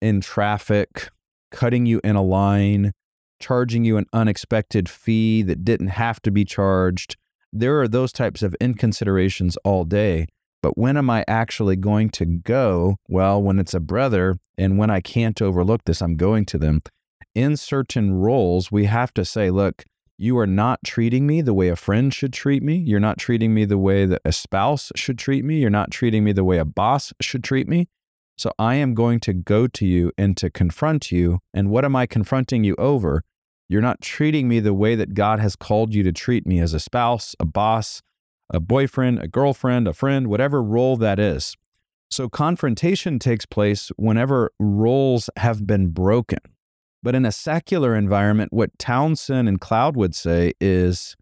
in 0.00 0.20
traffic, 0.20 1.08
cutting 1.52 1.86
you 1.86 2.00
in 2.02 2.16
a 2.16 2.22
line, 2.22 2.92
charging 3.40 3.84
you 3.84 3.96
an 3.96 4.06
unexpected 4.12 4.88
fee 4.88 5.42
that 5.42 5.64
didn't 5.64 5.88
have 5.88 6.20
to 6.22 6.30
be 6.30 6.44
charged. 6.44 7.16
There 7.58 7.80
are 7.80 7.88
those 7.88 8.12
types 8.12 8.42
of 8.42 8.54
inconsiderations 8.60 9.56
all 9.64 9.84
day. 9.84 10.26
But 10.62 10.76
when 10.76 10.98
am 10.98 11.08
I 11.08 11.24
actually 11.26 11.76
going 11.76 12.10
to 12.10 12.26
go? 12.26 12.96
Well, 13.08 13.42
when 13.42 13.58
it's 13.58 13.72
a 13.72 13.80
brother 13.80 14.36
and 14.58 14.76
when 14.76 14.90
I 14.90 15.00
can't 15.00 15.40
overlook 15.40 15.82
this, 15.86 16.02
I'm 16.02 16.16
going 16.16 16.44
to 16.46 16.58
them. 16.58 16.82
In 17.34 17.56
certain 17.56 18.12
roles, 18.12 18.70
we 18.70 18.84
have 18.84 19.14
to 19.14 19.24
say, 19.24 19.50
look, 19.50 19.84
you 20.18 20.36
are 20.38 20.46
not 20.46 20.80
treating 20.84 21.26
me 21.26 21.40
the 21.40 21.54
way 21.54 21.68
a 21.68 21.76
friend 21.76 22.12
should 22.12 22.34
treat 22.34 22.62
me. 22.62 22.76
You're 22.76 23.00
not 23.00 23.16
treating 23.16 23.54
me 23.54 23.64
the 23.64 23.78
way 23.78 24.04
that 24.04 24.20
a 24.26 24.32
spouse 24.32 24.92
should 24.94 25.18
treat 25.18 25.42
me. 25.42 25.58
You're 25.58 25.70
not 25.70 25.90
treating 25.90 26.24
me 26.24 26.32
the 26.32 26.44
way 26.44 26.58
a 26.58 26.64
boss 26.66 27.14
should 27.22 27.42
treat 27.42 27.68
me. 27.68 27.88
So 28.36 28.52
I 28.58 28.74
am 28.74 28.92
going 28.92 29.20
to 29.20 29.32
go 29.32 29.66
to 29.66 29.86
you 29.86 30.12
and 30.18 30.36
to 30.36 30.50
confront 30.50 31.10
you. 31.10 31.38
And 31.54 31.70
what 31.70 31.86
am 31.86 31.96
I 31.96 32.04
confronting 32.04 32.64
you 32.64 32.74
over? 32.76 33.22
You're 33.68 33.82
not 33.82 34.00
treating 34.00 34.48
me 34.48 34.60
the 34.60 34.74
way 34.74 34.94
that 34.94 35.14
God 35.14 35.40
has 35.40 35.56
called 35.56 35.94
you 35.94 36.02
to 36.04 36.12
treat 36.12 36.46
me 36.46 36.60
as 36.60 36.72
a 36.72 36.80
spouse, 36.80 37.34
a 37.40 37.44
boss, 37.44 38.00
a 38.50 38.60
boyfriend, 38.60 39.20
a 39.20 39.28
girlfriend, 39.28 39.88
a 39.88 39.92
friend, 39.92 40.28
whatever 40.28 40.62
role 40.62 40.96
that 40.98 41.18
is. 41.18 41.56
So 42.10 42.28
confrontation 42.28 43.18
takes 43.18 43.44
place 43.44 43.90
whenever 43.96 44.52
roles 44.60 45.28
have 45.36 45.66
been 45.66 45.88
broken. 45.88 46.38
But 47.02 47.14
in 47.14 47.24
a 47.24 47.32
secular 47.32 47.96
environment, 47.96 48.52
what 48.52 48.78
Townsend 48.78 49.48
and 49.48 49.60
Cloud 49.60 49.96
would 49.96 50.14
say 50.14 50.52
is 50.60 51.16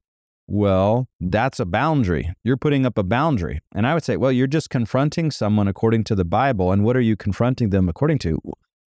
well, 0.46 1.08
that's 1.20 1.58
a 1.58 1.64
boundary. 1.64 2.30
You're 2.42 2.58
putting 2.58 2.84
up 2.84 2.98
a 2.98 3.02
boundary. 3.02 3.60
And 3.74 3.86
I 3.86 3.94
would 3.94 4.04
say, 4.04 4.18
well, 4.18 4.32
you're 4.32 4.46
just 4.46 4.68
confronting 4.68 5.30
someone 5.30 5.68
according 5.68 6.04
to 6.04 6.14
the 6.14 6.24
Bible. 6.24 6.70
And 6.70 6.84
what 6.84 6.96
are 6.96 7.00
you 7.00 7.16
confronting 7.16 7.70
them 7.70 7.88
according 7.88 8.18
to? 8.20 8.38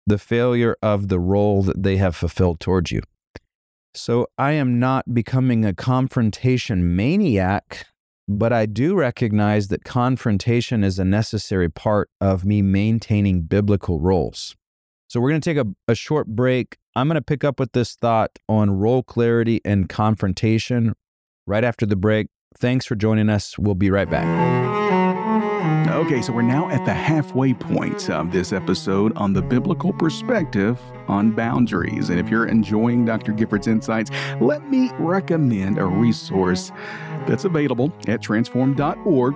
The 0.07 0.19
failure 0.19 0.77
of 0.83 1.09
the 1.09 1.19
role 1.19 1.63
that 1.63 1.83
they 1.83 1.97
have 1.97 2.15
fulfilled 2.15 2.61
towards 2.61 2.93
you. 2.93 3.01
So 3.95 4.27
I 4.39 4.53
am 4.53 4.79
not 4.79 5.13
becoming 5.13 5.65
a 5.65 5.75
confrontation 5.75 6.95
maniac, 6.97 7.87
but 8.29 8.53
I 8.53 8.67
do 8.67 8.95
recognize 8.95 9.69
that 9.69 9.85
confrontation 9.85 10.85
is 10.85 10.99
a 10.99 11.05
necessary 11.05 11.71
part 11.71 12.11
of 12.21 12.45
me 12.45 12.63
maintaining 12.63 13.43
biblical 13.43 14.01
roles. 14.01 14.55
So 15.09 15.21
we're 15.21 15.31
going 15.31 15.41
to 15.41 15.55
take 15.55 15.65
a, 15.65 15.67
a 15.91 15.95
short 15.95 16.27
break. 16.27 16.77
I'm 16.95 17.09
going 17.09 17.15
to 17.15 17.23
pick 17.23 17.43
up 17.43 17.59
with 17.59 17.73
this 17.73 17.95
thought 17.95 18.39
on 18.49 18.71
role 18.71 19.03
clarity 19.03 19.61
and 19.65 19.89
confrontation 19.89 20.95
right 21.47 21.65
after 21.65 21.87
the 21.87 21.97
break. 21.97 22.29
Thanks 22.59 22.85
for 22.85 22.95
joining 22.95 23.31
us. 23.31 23.59
We'll 23.59 23.75
be 23.75 23.91
right 23.91 24.11
back. 24.11 25.08
Okay, 25.59 26.23
so 26.23 26.33
we're 26.33 26.43
now 26.43 26.69
at 26.71 26.85
the 26.85 26.95
halfway 26.95 27.53
point 27.53 28.09
of 28.11 28.31
this 28.31 28.53
episode 28.53 29.17
on 29.17 29.33
the 29.33 29.43
biblical 29.43 29.93
perspective 29.93 30.81
on 31.09 31.33
boundaries. 31.33 32.11
And 32.11 32.21
if 32.21 32.29
you're 32.29 32.47
enjoying 32.47 33.05
Dr. 33.05 33.33
Gifford's 33.33 33.67
insights, 33.67 34.11
let 34.41 34.69
me 34.71 34.91
recommend 34.99 35.79
a 35.79 35.85
resource 35.85 36.71
that's 37.27 37.45
available 37.45 37.93
at 38.07 38.23
transform.org 38.23 39.35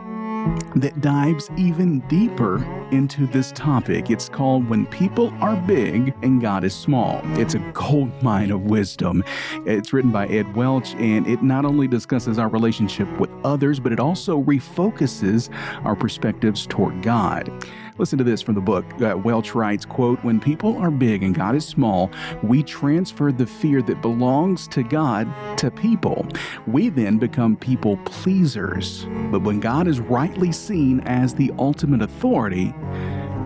that 0.77 1.01
dives 1.01 1.51
even 1.57 2.01
deeper 2.09 2.65
into 2.93 3.27
this 3.27 3.53
topic. 3.53 4.11
It's 4.11 4.29
called 4.29 4.69
When 4.69 4.87
People 4.87 5.33
Are 5.41 5.57
Big 5.57 6.15
and 6.23 6.41
God 6.41 6.65
is 6.65 6.75
Small. 6.75 7.21
It's 7.39 7.55
a 7.55 7.59
gold 7.73 8.11
mine 8.23 8.51
of 8.51 8.65
wisdom. 8.65 9.25
It's 9.67 9.93
written 9.93 10.13
by 10.13 10.27
Ed 10.29 10.55
Welch, 10.55 10.95
and 10.95 11.27
it 11.27 11.43
not 11.43 11.65
only 11.65 11.89
discusses 11.89 12.39
our 12.39 12.49
relationship 12.49 13.09
with 13.19 13.31
others, 13.45 13.81
but 13.81 13.93
it 13.93 14.01
also 14.01 14.43
refocuses 14.43 15.53
our 15.85 15.97
perspectives 15.97 16.67
toward 16.67 17.03
God. 17.03 17.51
Listen 17.99 18.17
to 18.19 18.25
this 18.25 18.41
from 18.41 18.55
the 18.55 18.61
book. 18.61 18.85
Uh, 19.03 19.17
Welch 19.19 19.55
writes, 19.55 19.85
quote, 19.85 20.19
When 20.25 20.41
people 20.41 20.79
are 20.79 20.91
big 20.91 21.23
and 21.23 21.35
God 21.35 21.55
is 21.55 21.67
small, 21.67 22.11
we 22.43 22.63
transfer 22.63 23.31
the 23.31 23.47
fear 23.47 23.83
that 23.83 24.01
belongs 24.01 24.67
to 24.69 24.83
God 24.83 25.29
to 25.59 25.71
people. 25.71 26.27
We 26.67 26.89
then 26.89 27.19
become 27.19 27.57
people 27.57 27.99
pleasers. 27.99 29.07
But 29.31 29.43
when 29.43 29.61
God 29.61 29.89
is 29.89 30.01
rightly 30.01 30.53
seen 30.53 31.01
as 31.01 31.35
the 31.35 31.53
ultimate 31.59 32.01
authority, 32.01 32.75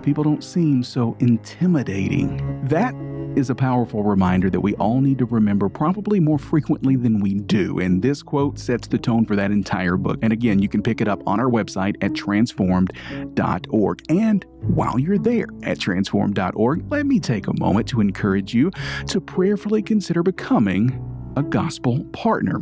people 0.02 0.22
don't 0.22 0.44
seem 0.44 0.84
so 0.84 1.16
intimidating. 1.18 2.64
That 2.68 2.94
is 3.36 3.50
a 3.50 3.54
powerful 3.54 4.02
reminder 4.02 4.50
that 4.50 4.60
we 4.60 4.74
all 4.76 5.00
need 5.00 5.18
to 5.18 5.26
remember 5.26 5.68
probably 5.68 6.18
more 6.18 6.38
frequently 6.38 6.96
than 6.96 7.20
we 7.20 7.34
do. 7.34 7.78
And 7.78 8.02
this 8.02 8.22
quote 8.22 8.58
sets 8.58 8.88
the 8.88 8.98
tone 8.98 9.24
for 9.26 9.36
that 9.36 9.50
entire 9.50 9.96
book. 9.96 10.18
And 10.22 10.32
again, 10.32 10.60
you 10.60 10.68
can 10.68 10.82
pick 10.82 11.00
it 11.00 11.08
up 11.08 11.22
on 11.26 11.38
our 11.38 11.50
website 11.50 11.96
at 12.02 12.14
transformed.org. 12.14 14.02
And 14.08 14.44
while 14.60 14.98
you're 14.98 15.18
there 15.18 15.48
at 15.62 15.78
transformed.org, 15.78 16.90
let 16.90 17.06
me 17.06 17.20
take 17.20 17.46
a 17.46 17.58
moment 17.60 17.86
to 17.88 18.00
encourage 18.00 18.54
you 18.54 18.70
to 19.08 19.20
prayerfully 19.20 19.82
consider 19.82 20.22
becoming 20.22 21.15
a 21.36 21.42
gospel 21.42 22.02
partner. 22.12 22.60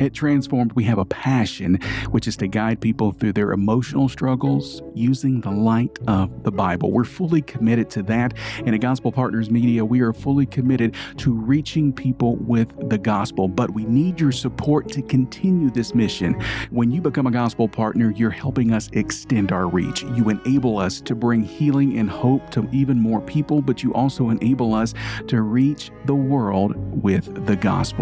At 0.00 0.12
Transformed, 0.12 0.72
we 0.72 0.84
have 0.84 0.98
a 0.98 1.04
passion, 1.04 1.80
which 2.10 2.26
is 2.28 2.36
to 2.38 2.48
guide 2.48 2.80
people 2.80 3.12
through 3.12 3.32
their 3.32 3.52
emotional 3.52 4.08
struggles 4.08 4.82
using 4.94 5.40
the 5.40 5.50
light 5.50 5.98
of 6.06 6.42
the 6.42 6.50
Bible. 6.50 6.90
We're 6.90 7.04
fully 7.04 7.42
committed 7.42 7.88
to 7.90 8.02
that. 8.04 8.34
And 8.58 8.74
at 8.74 8.80
Gospel 8.80 9.12
Partners 9.12 9.50
Media, 9.50 9.84
we 9.84 10.00
are 10.00 10.12
fully 10.12 10.46
committed 10.46 10.96
to 11.18 11.32
reaching 11.32 11.92
people 11.92 12.36
with 12.36 12.68
the 12.90 12.98
gospel. 12.98 13.48
But 13.48 13.72
we 13.72 13.84
need 13.84 14.20
your 14.20 14.32
support 14.32 14.88
to 14.90 15.02
continue 15.02 15.70
this 15.70 15.94
mission. 15.94 16.40
When 16.70 16.90
you 16.90 17.00
become 17.00 17.26
a 17.26 17.30
gospel 17.30 17.68
partner, 17.68 18.12
you're 18.16 18.30
helping 18.30 18.72
us 18.72 18.90
extend 18.92 19.52
our 19.52 19.68
reach. 19.68 20.02
You 20.02 20.28
enable 20.28 20.78
us 20.78 21.00
to 21.02 21.14
bring 21.14 21.42
healing 21.42 21.98
and 21.98 22.10
hope 22.10 22.50
to 22.50 22.68
even 22.72 23.00
more 23.00 23.20
people, 23.20 23.62
but 23.62 23.82
you 23.82 23.94
also 23.94 24.30
enable 24.30 24.74
us 24.74 24.94
to 25.28 25.42
reach 25.42 25.90
the 26.06 26.14
world 26.14 26.74
with 27.02 27.46
the 27.46 27.56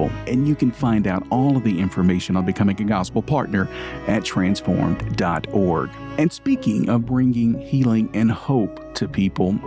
gospel. 0.07 0.33
And 0.33 0.47
you 0.47 0.55
can 0.55 0.71
find 0.71 1.07
out 1.07 1.27
all 1.31 1.57
of 1.57 1.65
the 1.65 1.79
information 1.79 2.37
on 2.37 2.45
becoming 2.45 2.81
a 2.81 2.85
gospel 2.85 3.23
partner 3.23 3.69
at 4.07 4.25
transformed.org. 4.25 5.91
And 6.19 6.33
speaking 6.33 6.89
of 6.89 7.07
bringing 7.07 7.61
healing 7.61 8.11
and 8.15 8.31
hope 8.31 8.95
to 8.95 9.09
people, 9.09 9.59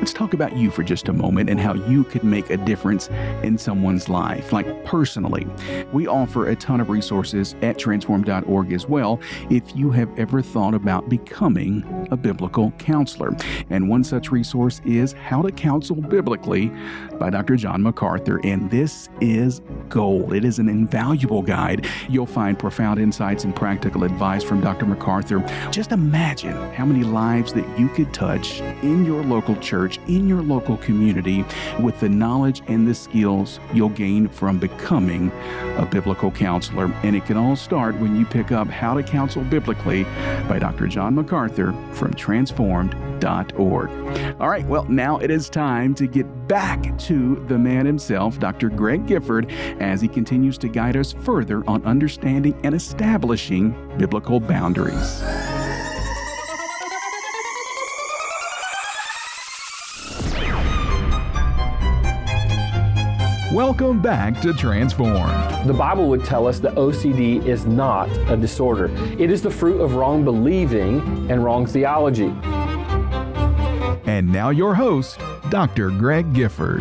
Let's 0.00 0.12
talk 0.12 0.34
about 0.34 0.56
you 0.56 0.70
for 0.70 0.82
just 0.82 1.08
a 1.08 1.12
moment 1.12 1.48
and 1.48 1.58
how 1.58 1.74
you 1.74 2.04
could 2.04 2.24
make 2.24 2.50
a 2.50 2.56
difference 2.56 3.08
in 3.42 3.56
someone's 3.56 4.08
life. 4.08 4.52
Like 4.52 4.84
personally, 4.84 5.46
we 5.92 6.06
offer 6.06 6.48
a 6.48 6.56
ton 6.56 6.80
of 6.80 6.90
resources 6.90 7.54
at 7.62 7.78
transform.org 7.78 8.72
as 8.72 8.86
well 8.86 9.20
if 9.50 9.76
you 9.76 9.90
have 9.90 10.08
ever 10.18 10.42
thought 10.42 10.74
about 10.74 11.08
becoming 11.08 12.06
a 12.10 12.16
biblical 12.16 12.72
counselor. 12.72 13.34
And 13.70 13.88
one 13.88 14.04
such 14.04 14.30
resource 14.30 14.80
is 14.84 15.12
How 15.12 15.42
to 15.42 15.52
Counsel 15.52 15.96
Biblically 15.96 16.72
by 17.18 17.30
Dr. 17.30 17.56
John 17.56 17.82
MacArthur. 17.82 18.40
And 18.44 18.70
this 18.70 19.08
is 19.20 19.60
gold. 19.88 20.34
It 20.34 20.44
is 20.44 20.58
an 20.58 20.68
invaluable 20.68 21.42
guide. 21.42 21.86
You'll 22.08 22.26
find 22.26 22.58
profound 22.58 23.00
insights 23.00 23.44
and 23.44 23.54
practical 23.54 24.04
advice 24.04 24.42
from 24.42 24.60
Dr. 24.60 24.86
MacArthur. 24.86 25.40
Just 25.70 25.92
imagine 25.92 26.56
how 26.72 26.84
many 26.84 27.04
lives 27.04 27.52
that 27.52 27.78
you 27.78 27.88
could 27.88 28.12
touch 28.12 28.60
in 28.82 29.04
your 29.04 29.22
local 29.24 29.56
church 29.56 29.69
church 29.70 30.00
in 30.08 30.26
your 30.26 30.42
local 30.42 30.76
community 30.78 31.44
with 31.78 32.00
the 32.00 32.08
knowledge 32.08 32.60
and 32.66 32.88
the 32.88 32.94
skills 32.94 33.60
you'll 33.72 33.88
gain 33.88 34.26
from 34.26 34.58
becoming 34.58 35.30
a 35.76 35.86
biblical 35.88 36.32
counselor. 36.32 36.92
And 37.04 37.14
it 37.14 37.24
can 37.24 37.36
all 37.36 37.54
start 37.54 37.96
when 38.00 38.16
you 38.16 38.26
pick 38.26 38.50
up 38.50 38.66
How 38.66 38.94
to 38.94 39.02
Counsel 39.04 39.44
Biblically 39.44 40.02
by 40.48 40.58
Dr. 40.58 40.88
John 40.88 41.14
MacArthur 41.14 41.72
from 41.92 42.12
transformed.org. 42.14 43.90
All 44.40 44.48
right, 44.48 44.66
well, 44.66 44.84
now 44.86 45.18
it 45.18 45.30
is 45.30 45.48
time 45.48 45.94
to 45.94 46.08
get 46.08 46.48
back 46.48 46.98
to 46.98 47.36
the 47.46 47.56
man 47.56 47.86
himself, 47.86 48.40
Dr. 48.40 48.70
Greg 48.70 49.06
Gifford, 49.06 49.48
as 49.78 50.00
he 50.00 50.08
continues 50.08 50.58
to 50.58 50.68
guide 50.68 50.96
us 50.96 51.12
further 51.12 51.62
on 51.68 51.84
understanding 51.84 52.58
and 52.64 52.74
establishing 52.74 53.70
biblical 53.96 54.40
boundaries. 54.40 55.22
Welcome 63.52 64.00
back 64.00 64.40
to 64.42 64.54
Transform. 64.54 65.28
The 65.66 65.74
Bible 65.74 66.08
would 66.08 66.24
tell 66.24 66.46
us 66.46 66.60
that 66.60 66.76
OCD 66.76 67.44
is 67.44 67.66
not 67.66 68.08
a 68.30 68.36
disorder. 68.36 68.92
It 69.18 69.28
is 69.28 69.42
the 69.42 69.50
fruit 69.50 69.80
of 69.80 69.96
wrong 69.96 70.22
believing 70.22 71.00
and 71.28 71.42
wrong 71.42 71.66
theology. 71.66 72.32
And 74.08 74.32
now 74.32 74.50
your 74.50 74.76
host, 74.76 75.18
Dr. 75.48 75.90
Greg 75.90 76.32
Gifford. 76.32 76.80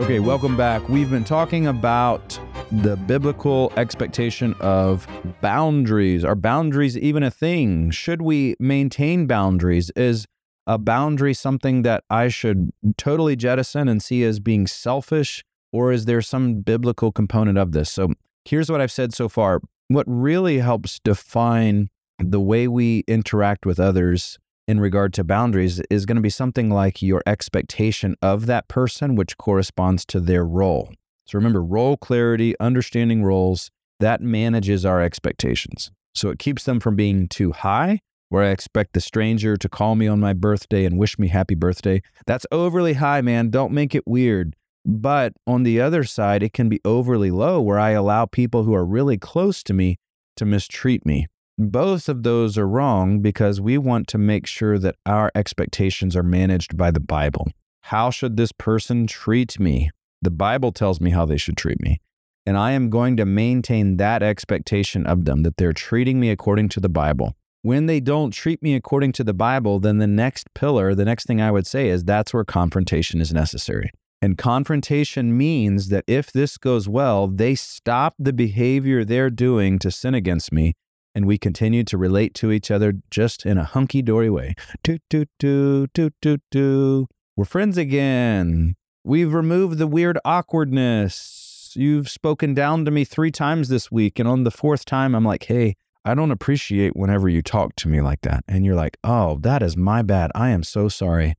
Okay, 0.00 0.20
welcome 0.20 0.56
back. 0.56 0.88
We've 0.88 1.10
been 1.10 1.24
talking 1.24 1.66
about 1.66 2.38
the 2.70 2.96
biblical 2.96 3.72
expectation 3.76 4.54
of 4.60 5.08
boundaries. 5.40 6.24
Are 6.24 6.36
boundaries 6.36 6.96
even 6.96 7.24
a 7.24 7.30
thing? 7.32 7.90
Should 7.90 8.22
we 8.22 8.54
maintain 8.60 9.26
boundaries? 9.26 9.90
Is 9.96 10.28
a 10.66 10.78
boundary 10.78 11.34
something 11.34 11.82
that 11.82 12.04
I 12.10 12.28
should 12.28 12.70
totally 12.96 13.36
jettison 13.36 13.88
and 13.88 14.02
see 14.02 14.24
as 14.24 14.40
being 14.40 14.66
selfish? 14.66 15.44
Or 15.72 15.92
is 15.92 16.04
there 16.04 16.22
some 16.22 16.60
biblical 16.60 17.12
component 17.12 17.58
of 17.58 17.72
this? 17.72 17.90
So 17.90 18.12
here's 18.44 18.70
what 18.70 18.80
I've 18.80 18.92
said 18.92 19.14
so 19.14 19.28
far. 19.28 19.60
What 19.88 20.06
really 20.06 20.58
helps 20.58 20.98
define 21.00 21.88
the 22.18 22.40
way 22.40 22.68
we 22.68 23.04
interact 23.06 23.66
with 23.66 23.80
others 23.80 24.38
in 24.68 24.78
regard 24.78 25.12
to 25.14 25.24
boundaries 25.24 25.80
is 25.90 26.06
going 26.06 26.16
to 26.16 26.22
be 26.22 26.30
something 26.30 26.70
like 26.70 27.02
your 27.02 27.22
expectation 27.26 28.14
of 28.22 28.46
that 28.46 28.68
person, 28.68 29.16
which 29.16 29.36
corresponds 29.38 30.04
to 30.06 30.20
their 30.20 30.44
role. 30.44 30.92
So 31.24 31.38
remember, 31.38 31.62
role 31.62 31.96
clarity, 31.96 32.54
understanding 32.60 33.24
roles, 33.24 33.70
that 34.00 34.20
manages 34.20 34.84
our 34.84 35.00
expectations. 35.00 35.90
So 36.14 36.30
it 36.30 36.38
keeps 36.38 36.64
them 36.64 36.80
from 36.80 36.96
being 36.96 37.28
too 37.28 37.52
high, 37.52 38.00
where 38.30 38.42
I 38.42 38.50
expect 38.50 38.94
the 38.94 39.00
stranger 39.00 39.56
to 39.56 39.68
call 39.68 39.94
me 39.94 40.08
on 40.08 40.18
my 40.18 40.32
birthday 40.32 40.84
and 40.84 40.98
wish 40.98 41.18
me 41.18 41.28
happy 41.28 41.54
birthday. 41.54 42.00
That's 42.26 42.46
overly 42.50 42.94
high, 42.94 43.20
man. 43.20 43.50
Don't 43.50 43.72
make 43.72 43.94
it 43.94 44.06
weird. 44.06 44.56
But 44.86 45.34
on 45.46 45.62
the 45.62 45.80
other 45.80 46.04
side, 46.04 46.42
it 46.42 46.54
can 46.54 46.68
be 46.68 46.80
overly 46.84 47.30
low, 47.30 47.60
where 47.60 47.78
I 47.78 47.90
allow 47.90 48.24
people 48.24 48.62
who 48.62 48.74
are 48.74 48.84
really 48.84 49.18
close 49.18 49.62
to 49.64 49.74
me 49.74 49.98
to 50.36 50.46
mistreat 50.46 51.04
me. 51.04 51.26
Both 51.58 52.08
of 52.08 52.22
those 52.22 52.56
are 52.56 52.66
wrong 52.66 53.20
because 53.20 53.60
we 53.60 53.76
want 53.76 54.08
to 54.08 54.18
make 54.18 54.46
sure 54.46 54.78
that 54.78 54.96
our 55.04 55.30
expectations 55.34 56.16
are 56.16 56.22
managed 56.22 56.76
by 56.76 56.90
the 56.90 57.00
Bible. 57.00 57.48
How 57.82 58.08
should 58.10 58.36
this 58.36 58.52
person 58.52 59.06
treat 59.06 59.60
me? 59.60 59.90
The 60.22 60.30
Bible 60.30 60.72
tells 60.72 61.00
me 61.00 61.10
how 61.10 61.26
they 61.26 61.36
should 61.36 61.58
treat 61.58 61.80
me. 61.80 62.00
And 62.46 62.56
I 62.56 62.72
am 62.72 62.88
going 62.88 63.18
to 63.18 63.26
maintain 63.26 63.98
that 63.98 64.22
expectation 64.22 65.06
of 65.06 65.26
them, 65.26 65.42
that 65.42 65.58
they're 65.58 65.74
treating 65.74 66.18
me 66.18 66.30
according 66.30 66.70
to 66.70 66.80
the 66.80 66.88
Bible. 66.88 67.36
When 67.62 67.86
they 67.86 68.00
don't 68.00 68.30
treat 68.30 68.62
me 68.62 68.74
according 68.74 69.12
to 69.12 69.24
the 69.24 69.34
Bible, 69.34 69.80
then 69.80 69.98
the 69.98 70.06
next 70.06 70.52
pillar, 70.54 70.94
the 70.94 71.04
next 71.04 71.26
thing 71.26 71.40
I 71.40 71.50
would 71.50 71.66
say 71.66 71.88
is 71.88 72.04
that's 72.04 72.32
where 72.32 72.44
confrontation 72.44 73.20
is 73.20 73.32
necessary. 73.32 73.90
And 74.22 74.36
confrontation 74.36 75.36
means 75.36 75.88
that 75.88 76.04
if 76.06 76.32
this 76.32 76.58
goes 76.58 76.88
well, 76.88 77.28
they 77.28 77.54
stop 77.54 78.14
the 78.18 78.32
behavior 78.32 79.04
they're 79.04 79.30
doing 79.30 79.78
to 79.78 79.90
sin 79.90 80.14
against 80.14 80.52
me 80.52 80.74
and 81.14 81.26
we 81.26 81.38
continue 81.38 81.84
to 81.84 81.98
relate 81.98 82.34
to 82.34 82.52
each 82.52 82.70
other 82.70 82.94
just 83.10 83.44
in 83.44 83.58
a 83.58 83.64
hunky 83.64 84.02
dory 84.02 84.30
way. 84.30 84.54
Toot, 84.82 85.02
toot, 85.10 85.28
toot, 85.38 85.92
toot, 85.94 86.14
toot, 86.22 86.42
toot. 86.50 87.08
We're 87.36 87.44
friends 87.44 87.78
again. 87.78 88.76
We've 89.04 89.32
removed 89.32 89.78
the 89.78 89.86
weird 89.86 90.18
awkwardness. 90.24 91.72
You've 91.74 92.08
spoken 92.08 92.54
down 92.54 92.84
to 92.84 92.90
me 92.90 93.04
three 93.04 93.30
times 93.30 93.68
this 93.68 93.90
week. 93.90 94.18
And 94.18 94.28
on 94.28 94.44
the 94.44 94.50
fourth 94.50 94.84
time, 94.84 95.14
I'm 95.14 95.24
like, 95.24 95.44
hey, 95.44 95.76
I 96.04 96.14
don't 96.14 96.30
appreciate 96.30 96.96
whenever 96.96 97.28
you 97.28 97.42
talk 97.42 97.76
to 97.76 97.88
me 97.88 98.00
like 98.00 98.22
that. 98.22 98.42
And 98.48 98.64
you're 98.64 98.74
like, 98.74 98.96
oh, 99.04 99.38
that 99.42 99.62
is 99.62 99.76
my 99.76 100.02
bad. 100.02 100.30
I 100.34 100.50
am 100.50 100.62
so 100.62 100.88
sorry. 100.88 101.34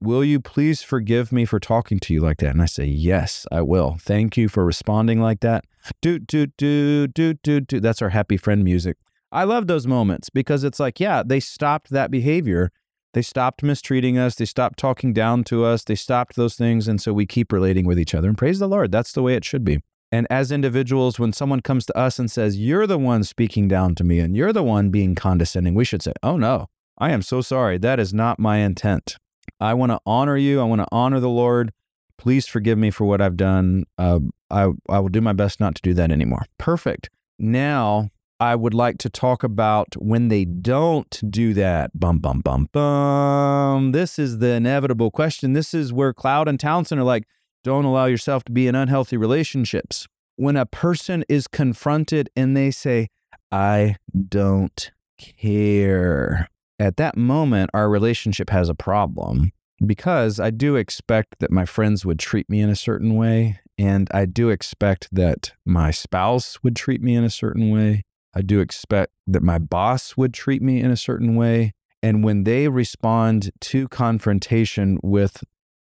Will 0.00 0.24
you 0.24 0.40
please 0.40 0.82
forgive 0.82 1.30
me 1.30 1.44
for 1.44 1.60
talking 1.60 1.98
to 2.00 2.12
you 2.12 2.20
like 2.20 2.38
that? 2.38 2.50
And 2.50 2.60
I 2.60 2.66
say, 2.66 2.84
Yes, 2.84 3.46
I 3.52 3.62
will. 3.62 3.98
Thank 4.00 4.36
you 4.36 4.48
for 4.48 4.64
responding 4.64 5.20
like 5.20 5.40
that. 5.40 5.64
Do, 6.00 6.18
do, 6.18 6.46
do, 6.46 7.06
do, 7.06 7.34
do, 7.34 7.60
do. 7.60 7.78
That's 7.78 8.02
our 8.02 8.08
happy 8.08 8.36
friend 8.36 8.64
music. 8.64 8.96
I 9.30 9.44
love 9.44 9.68
those 9.68 9.86
moments 9.86 10.28
because 10.28 10.64
it's 10.64 10.80
like, 10.80 10.98
yeah, 10.98 11.22
they 11.24 11.38
stopped 11.38 11.90
that 11.90 12.10
behavior. 12.10 12.72
They 13.14 13.22
stopped 13.22 13.62
mistreating 13.62 14.18
us. 14.18 14.34
They 14.34 14.44
stopped 14.44 14.78
talking 14.78 15.12
down 15.12 15.44
to 15.44 15.64
us. 15.64 15.84
They 15.84 15.94
stopped 15.94 16.34
those 16.34 16.56
things. 16.56 16.88
And 16.88 17.00
so 17.00 17.12
we 17.12 17.24
keep 17.24 17.52
relating 17.52 17.86
with 17.86 17.98
each 17.98 18.14
other. 18.14 18.28
And 18.28 18.36
praise 18.36 18.58
the 18.58 18.68
Lord. 18.68 18.90
That's 18.90 19.12
the 19.12 19.22
way 19.22 19.36
it 19.36 19.44
should 19.44 19.64
be. 19.64 19.78
And 20.12 20.26
as 20.28 20.52
individuals, 20.52 21.18
when 21.18 21.32
someone 21.32 21.60
comes 21.60 21.86
to 21.86 21.98
us 21.98 22.18
and 22.18 22.30
says, 22.30 22.58
You're 22.58 22.86
the 22.86 22.98
one 22.98 23.24
speaking 23.24 23.66
down 23.66 23.94
to 23.96 24.04
me 24.04 24.20
and 24.20 24.36
you're 24.36 24.52
the 24.52 24.62
one 24.62 24.90
being 24.90 25.14
condescending, 25.14 25.74
we 25.74 25.86
should 25.86 26.02
say, 26.02 26.12
Oh, 26.22 26.36
no, 26.36 26.68
I 26.98 27.10
am 27.12 27.22
so 27.22 27.40
sorry. 27.40 27.78
That 27.78 27.98
is 27.98 28.12
not 28.12 28.38
my 28.38 28.58
intent. 28.58 29.16
I 29.58 29.74
want 29.74 29.90
to 29.90 30.00
honor 30.04 30.36
you. 30.36 30.60
I 30.60 30.64
want 30.64 30.82
to 30.82 30.88
honor 30.92 31.18
the 31.18 31.30
Lord. 31.30 31.72
Please 32.18 32.46
forgive 32.46 32.78
me 32.78 32.90
for 32.90 33.06
what 33.06 33.20
I've 33.20 33.36
done. 33.36 33.84
Uh, 33.98 34.20
I, 34.50 34.68
I 34.88 34.98
will 35.00 35.08
do 35.08 35.22
my 35.22 35.32
best 35.32 35.58
not 35.58 35.74
to 35.76 35.82
do 35.82 35.94
that 35.94 36.12
anymore. 36.12 36.44
Perfect. 36.58 37.08
Now, 37.38 38.10
I 38.38 38.54
would 38.54 38.74
like 38.74 38.98
to 38.98 39.08
talk 39.08 39.42
about 39.42 39.94
when 39.96 40.28
they 40.28 40.44
don't 40.44 41.20
do 41.30 41.54
that. 41.54 41.98
Bum, 41.98 42.18
bum, 42.18 42.40
bum, 42.40 42.68
bum. 42.72 43.92
This 43.92 44.18
is 44.18 44.38
the 44.38 44.50
inevitable 44.50 45.10
question. 45.10 45.54
This 45.54 45.72
is 45.72 45.92
where 45.92 46.12
Cloud 46.12 46.48
and 46.48 46.60
Townsend 46.60 47.00
are 47.00 47.04
like, 47.04 47.24
don't 47.64 47.84
allow 47.84 48.06
yourself 48.06 48.44
to 48.44 48.52
be 48.52 48.66
in 48.66 48.74
unhealthy 48.74 49.16
relationships. 49.16 50.06
When 50.36 50.56
a 50.56 50.66
person 50.66 51.24
is 51.28 51.46
confronted 51.46 52.30
and 52.36 52.56
they 52.56 52.70
say, 52.70 53.08
I 53.50 53.96
don't 54.28 54.90
care 55.18 56.48
at 56.82 56.96
that 56.96 57.16
moment, 57.16 57.70
our 57.74 57.88
relationship 57.88 58.50
has 58.50 58.68
a 58.68 58.74
problem 58.74 59.52
because 59.86 60.40
I 60.40 60.50
do 60.50 60.74
expect 60.74 61.36
that 61.38 61.52
my 61.52 61.64
friends 61.64 62.04
would 62.04 62.18
treat 62.18 62.50
me 62.50 62.60
in 62.60 62.70
a 62.70 62.76
certain 62.76 63.14
way. 63.14 63.60
And 63.78 64.08
I 64.12 64.26
do 64.26 64.50
expect 64.50 65.08
that 65.12 65.52
my 65.64 65.92
spouse 65.92 66.58
would 66.62 66.74
treat 66.74 67.00
me 67.00 67.14
in 67.14 67.22
a 67.22 67.30
certain 67.30 67.70
way. 67.70 68.02
I 68.34 68.42
do 68.42 68.58
expect 68.60 69.12
that 69.28 69.44
my 69.44 69.58
boss 69.58 70.16
would 70.16 70.34
treat 70.34 70.60
me 70.60 70.80
in 70.80 70.90
a 70.90 70.96
certain 70.96 71.36
way. 71.36 71.72
And 72.02 72.24
when 72.24 72.42
they 72.44 72.68
respond 72.68 73.52
to 73.60 73.86
confrontation 73.88 74.98
with 75.02 75.44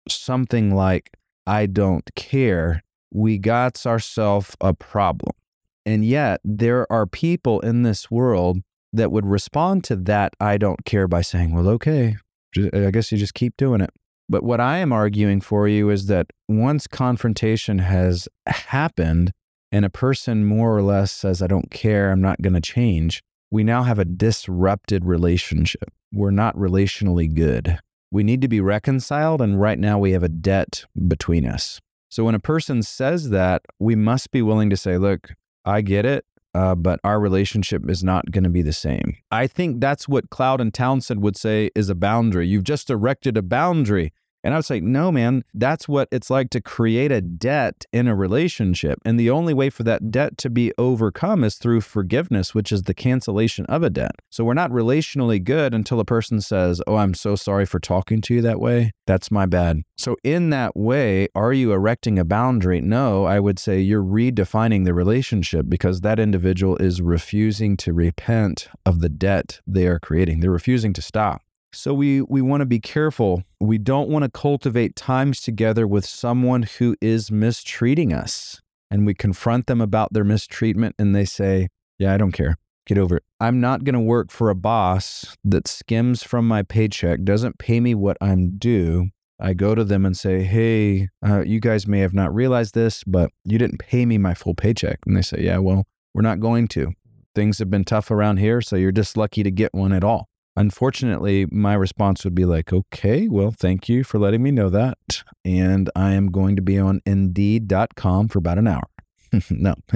something 0.07 0.73
like, 0.73 1.11
I 1.47 1.65
don't 1.65 2.09
care, 2.15 2.83
we 3.11 3.37
got 3.37 3.85
ourselves 3.85 4.55
a 4.61 4.73
problem. 4.73 5.31
And 5.85 6.03
yet, 6.03 6.41
there 6.43 6.91
are 6.91 7.05
people 7.05 7.59
in 7.59 7.83
this 7.83 8.09
world 8.09 8.59
that 8.93 9.11
would 9.11 9.25
respond 9.25 9.83
to 9.85 9.95
that 9.95 10.33
I 10.39 10.57
don't 10.57 10.83
care 10.85 11.07
by 11.07 11.21
saying, 11.21 11.53
well, 11.53 11.69
okay, 11.69 12.17
I 12.73 12.91
guess 12.91 13.11
you 13.11 13.17
just 13.17 13.33
keep 13.33 13.55
doing 13.57 13.81
it. 13.81 13.91
But 14.27 14.43
what 14.43 14.59
I 14.59 14.77
am 14.77 14.91
arguing 14.91 15.41
for 15.41 15.67
you 15.67 15.91
is 15.91 16.07
that 16.07 16.27
once 16.47 16.87
confrontation 16.87 17.77
has 17.79 18.27
happened 18.47 19.31
and 19.71 19.85
a 19.85 19.89
person 19.89 20.45
more 20.45 20.75
or 20.75 20.81
less 20.81 21.11
says, 21.11 21.41
I 21.41 21.47
don't 21.47 21.69
care, 21.69 22.11
I'm 22.11 22.21
not 22.21 22.41
going 22.41 22.53
to 22.53 22.61
change, 22.61 23.21
we 23.51 23.63
now 23.63 23.83
have 23.83 23.99
a 23.99 24.05
disrupted 24.05 25.05
relationship. 25.05 25.91
We're 26.11 26.31
not 26.31 26.55
relationally 26.55 27.31
good. 27.31 27.77
We 28.11 28.23
need 28.23 28.41
to 28.41 28.47
be 28.47 28.61
reconciled, 28.61 29.41
and 29.41 29.59
right 29.59 29.79
now 29.79 29.99
we 29.99 30.11
have 30.11 30.23
a 30.23 30.29
debt 30.29 30.85
between 31.07 31.45
us. 31.45 31.79
So 32.09 32.23
when 32.23 32.35
a 32.35 32.39
person 32.39 32.83
says 32.83 33.29
that, 33.31 33.63
we 33.79 33.95
must 33.95 34.31
be 34.31 34.41
willing 34.41 34.69
to 34.69 34.77
say, 34.77 34.97
Look, 34.97 35.33
I 35.65 35.81
get 35.81 36.05
it 36.05 36.25
uh, 36.55 36.73
but 36.73 37.01
our 37.03 37.19
relationship 37.19 37.89
is 37.89 38.01
not 38.01 38.31
going 38.31 38.45
to 38.45 38.49
be 38.49 38.61
the 38.61 38.71
same. 38.71 39.17
I 39.29 39.45
think 39.45 39.81
that's 39.81 40.07
what 40.07 40.29
Cloud 40.29 40.61
and 40.61 40.73
Townsend 40.73 41.21
would 41.21 41.35
say 41.35 41.69
is 41.75 41.89
a 41.89 41.95
boundary. 41.95 42.47
You've 42.47 42.63
just 42.63 42.89
erected 42.89 43.35
a 43.35 43.41
boundary. 43.41 44.13
And 44.45 44.53
I 44.53 44.57
would 44.57 44.65
say, 44.65 44.79
no, 44.79 45.11
man, 45.11 45.43
that's 45.55 45.87
what 45.87 46.07
it's 46.11 46.29
like 46.29 46.51
to 46.51 46.61
create 46.61 47.11
a 47.11 47.19
debt 47.19 47.83
in 47.91 48.07
a 48.07 48.15
relationship. 48.15 48.99
And 49.03 49.19
the 49.19 49.31
only 49.31 49.55
way 49.55 49.71
for 49.71 49.81
that 49.83 50.11
debt 50.11 50.37
to 50.37 50.51
be 50.51 50.71
overcome 50.77 51.43
is 51.43 51.55
through 51.55 51.81
forgiveness, 51.81 52.53
which 52.53 52.71
is 52.71 52.83
the 52.83 52.93
cancellation 52.93 53.65
of 53.65 53.81
a 53.81 53.89
debt. 53.89 54.11
So 54.29 54.43
we're 54.43 54.53
not 54.53 54.69
relationally 54.69 55.43
good 55.43 55.73
until 55.73 55.99
a 55.99 56.05
person 56.05 56.41
says, 56.41 56.79
Oh, 56.85 56.97
I'm 56.97 57.15
so 57.15 57.35
sorry 57.35 57.65
for 57.65 57.79
talking 57.79 58.21
to 58.21 58.35
you 58.35 58.41
that 58.43 58.59
way. 58.59 58.91
That's 59.07 59.31
my 59.31 59.47
bad. 59.47 59.81
So, 59.97 60.15
in 60.23 60.51
that 60.51 60.75
way, 60.75 61.27
are 61.33 61.53
you 61.53 61.71
erecting 61.73 62.19
a 62.19 62.25
boundary? 62.25 62.81
No, 62.81 63.25
I 63.25 63.39
would 63.39 63.57
say 63.57 63.79
you're 63.79 64.03
redefining 64.03 64.85
the 64.85 64.93
relationship 64.93 65.65
because 65.69 66.01
that 66.01 66.19
individual 66.19 66.77
is 66.77 67.01
refusing 67.01 67.77
to 67.77 67.93
repent 67.93 68.67
of 68.85 68.99
the 68.99 69.09
debt 69.09 69.59
they 69.65 69.87
are 69.87 69.99
creating. 69.99 70.41
They're 70.41 70.51
refusing 70.51 70.93
to 70.93 71.01
stop. 71.01 71.41
So 71.75 71.93
we 71.93 72.21
we 72.21 72.41
want 72.41 72.61
to 72.61 72.65
be 72.65 72.79
careful. 72.79 73.43
We 73.59 73.77
don't 73.77 74.09
want 74.09 74.23
to 74.23 74.31
cultivate 74.31 74.95
times 74.95 75.41
together 75.41 75.85
with 75.87 76.05
someone 76.05 76.63
who 76.63 76.95
is 77.01 77.31
mistreating 77.31 78.13
us. 78.13 78.61
And 78.89 79.05
we 79.05 79.13
confront 79.13 79.67
them 79.67 79.81
about 79.81 80.13
their 80.13 80.23
mistreatment 80.23 80.95
and 80.97 81.15
they 81.15 81.25
say, 81.25 81.67
"Yeah, 81.99 82.13
I 82.13 82.17
don't 82.17 82.31
care. 82.31 82.57
Get 82.85 82.97
over 82.97 83.17
it. 83.17 83.23
I'm 83.39 83.59
not 83.59 83.83
going 83.83 83.95
to 83.95 83.99
work 83.99 84.31
for 84.31 84.49
a 84.49 84.55
boss 84.55 85.35
that 85.43 85.67
skims 85.67 86.23
from 86.23 86.47
my 86.47 86.63
paycheck, 86.63 87.23
doesn't 87.23 87.57
pay 87.57 87.79
me 87.79 87.93
what 87.93 88.17
I'm 88.21 88.57
due." 88.57 89.09
I 89.37 89.53
go 89.53 89.75
to 89.75 89.83
them 89.83 90.05
and 90.05 90.15
say, 90.15 90.43
"Hey, 90.43 91.09
uh, 91.27 91.41
you 91.41 91.59
guys 91.59 91.87
may 91.87 91.99
have 91.99 92.13
not 92.13 92.33
realized 92.33 92.73
this, 92.73 93.03
but 93.03 93.31
you 93.43 93.57
didn't 93.57 93.79
pay 93.79 94.05
me 94.05 94.17
my 94.17 94.33
full 94.33 94.55
paycheck." 94.55 94.99
And 95.05 95.17
they 95.17 95.21
say, 95.21 95.41
"Yeah, 95.41 95.57
well, 95.57 95.85
we're 96.13 96.21
not 96.21 96.39
going 96.39 96.69
to. 96.69 96.93
Things 97.33 97.59
have 97.59 97.69
been 97.69 97.83
tough 97.83 98.11
around 98.11 98.37
here, 98.37 98.61
so 98.61 98.77
you're 98.77 98.93
just 98.93 99.17
lucky 99.17 99.43
to 99.43 99.51
get 99.51 99.73
one 99.73 99.91
at 99.91 100.05
all." 100.05 100.29
Unfortunately, 100.57 101.45
my 101.51 101.73
response 101.73 102.23
would 102.23 102.35
be 102.35 102.45
like, 102.45 102.71
okay, 102.71 103.27
well, 103.27 103.51
thank 103.51 103.89
you 103.89 104.03
for 104.03 104.19
letting 104.19 104.41
me 104.41 104.51
know 104.51 104.69
that. 104.69 105.23
And 105.43 105.89
I 105.95 106.13
am 106.13 106.31
going 106.31 106.55
to 106.55 106.61
be 106.61 106.79
on 106.79 107.01
indeed.com 107.05 108.29
for 108.29 108.39
about 108.39 108.57
an 108.57 108.67
hour. 108.67 108.87
no, 109.49 109.75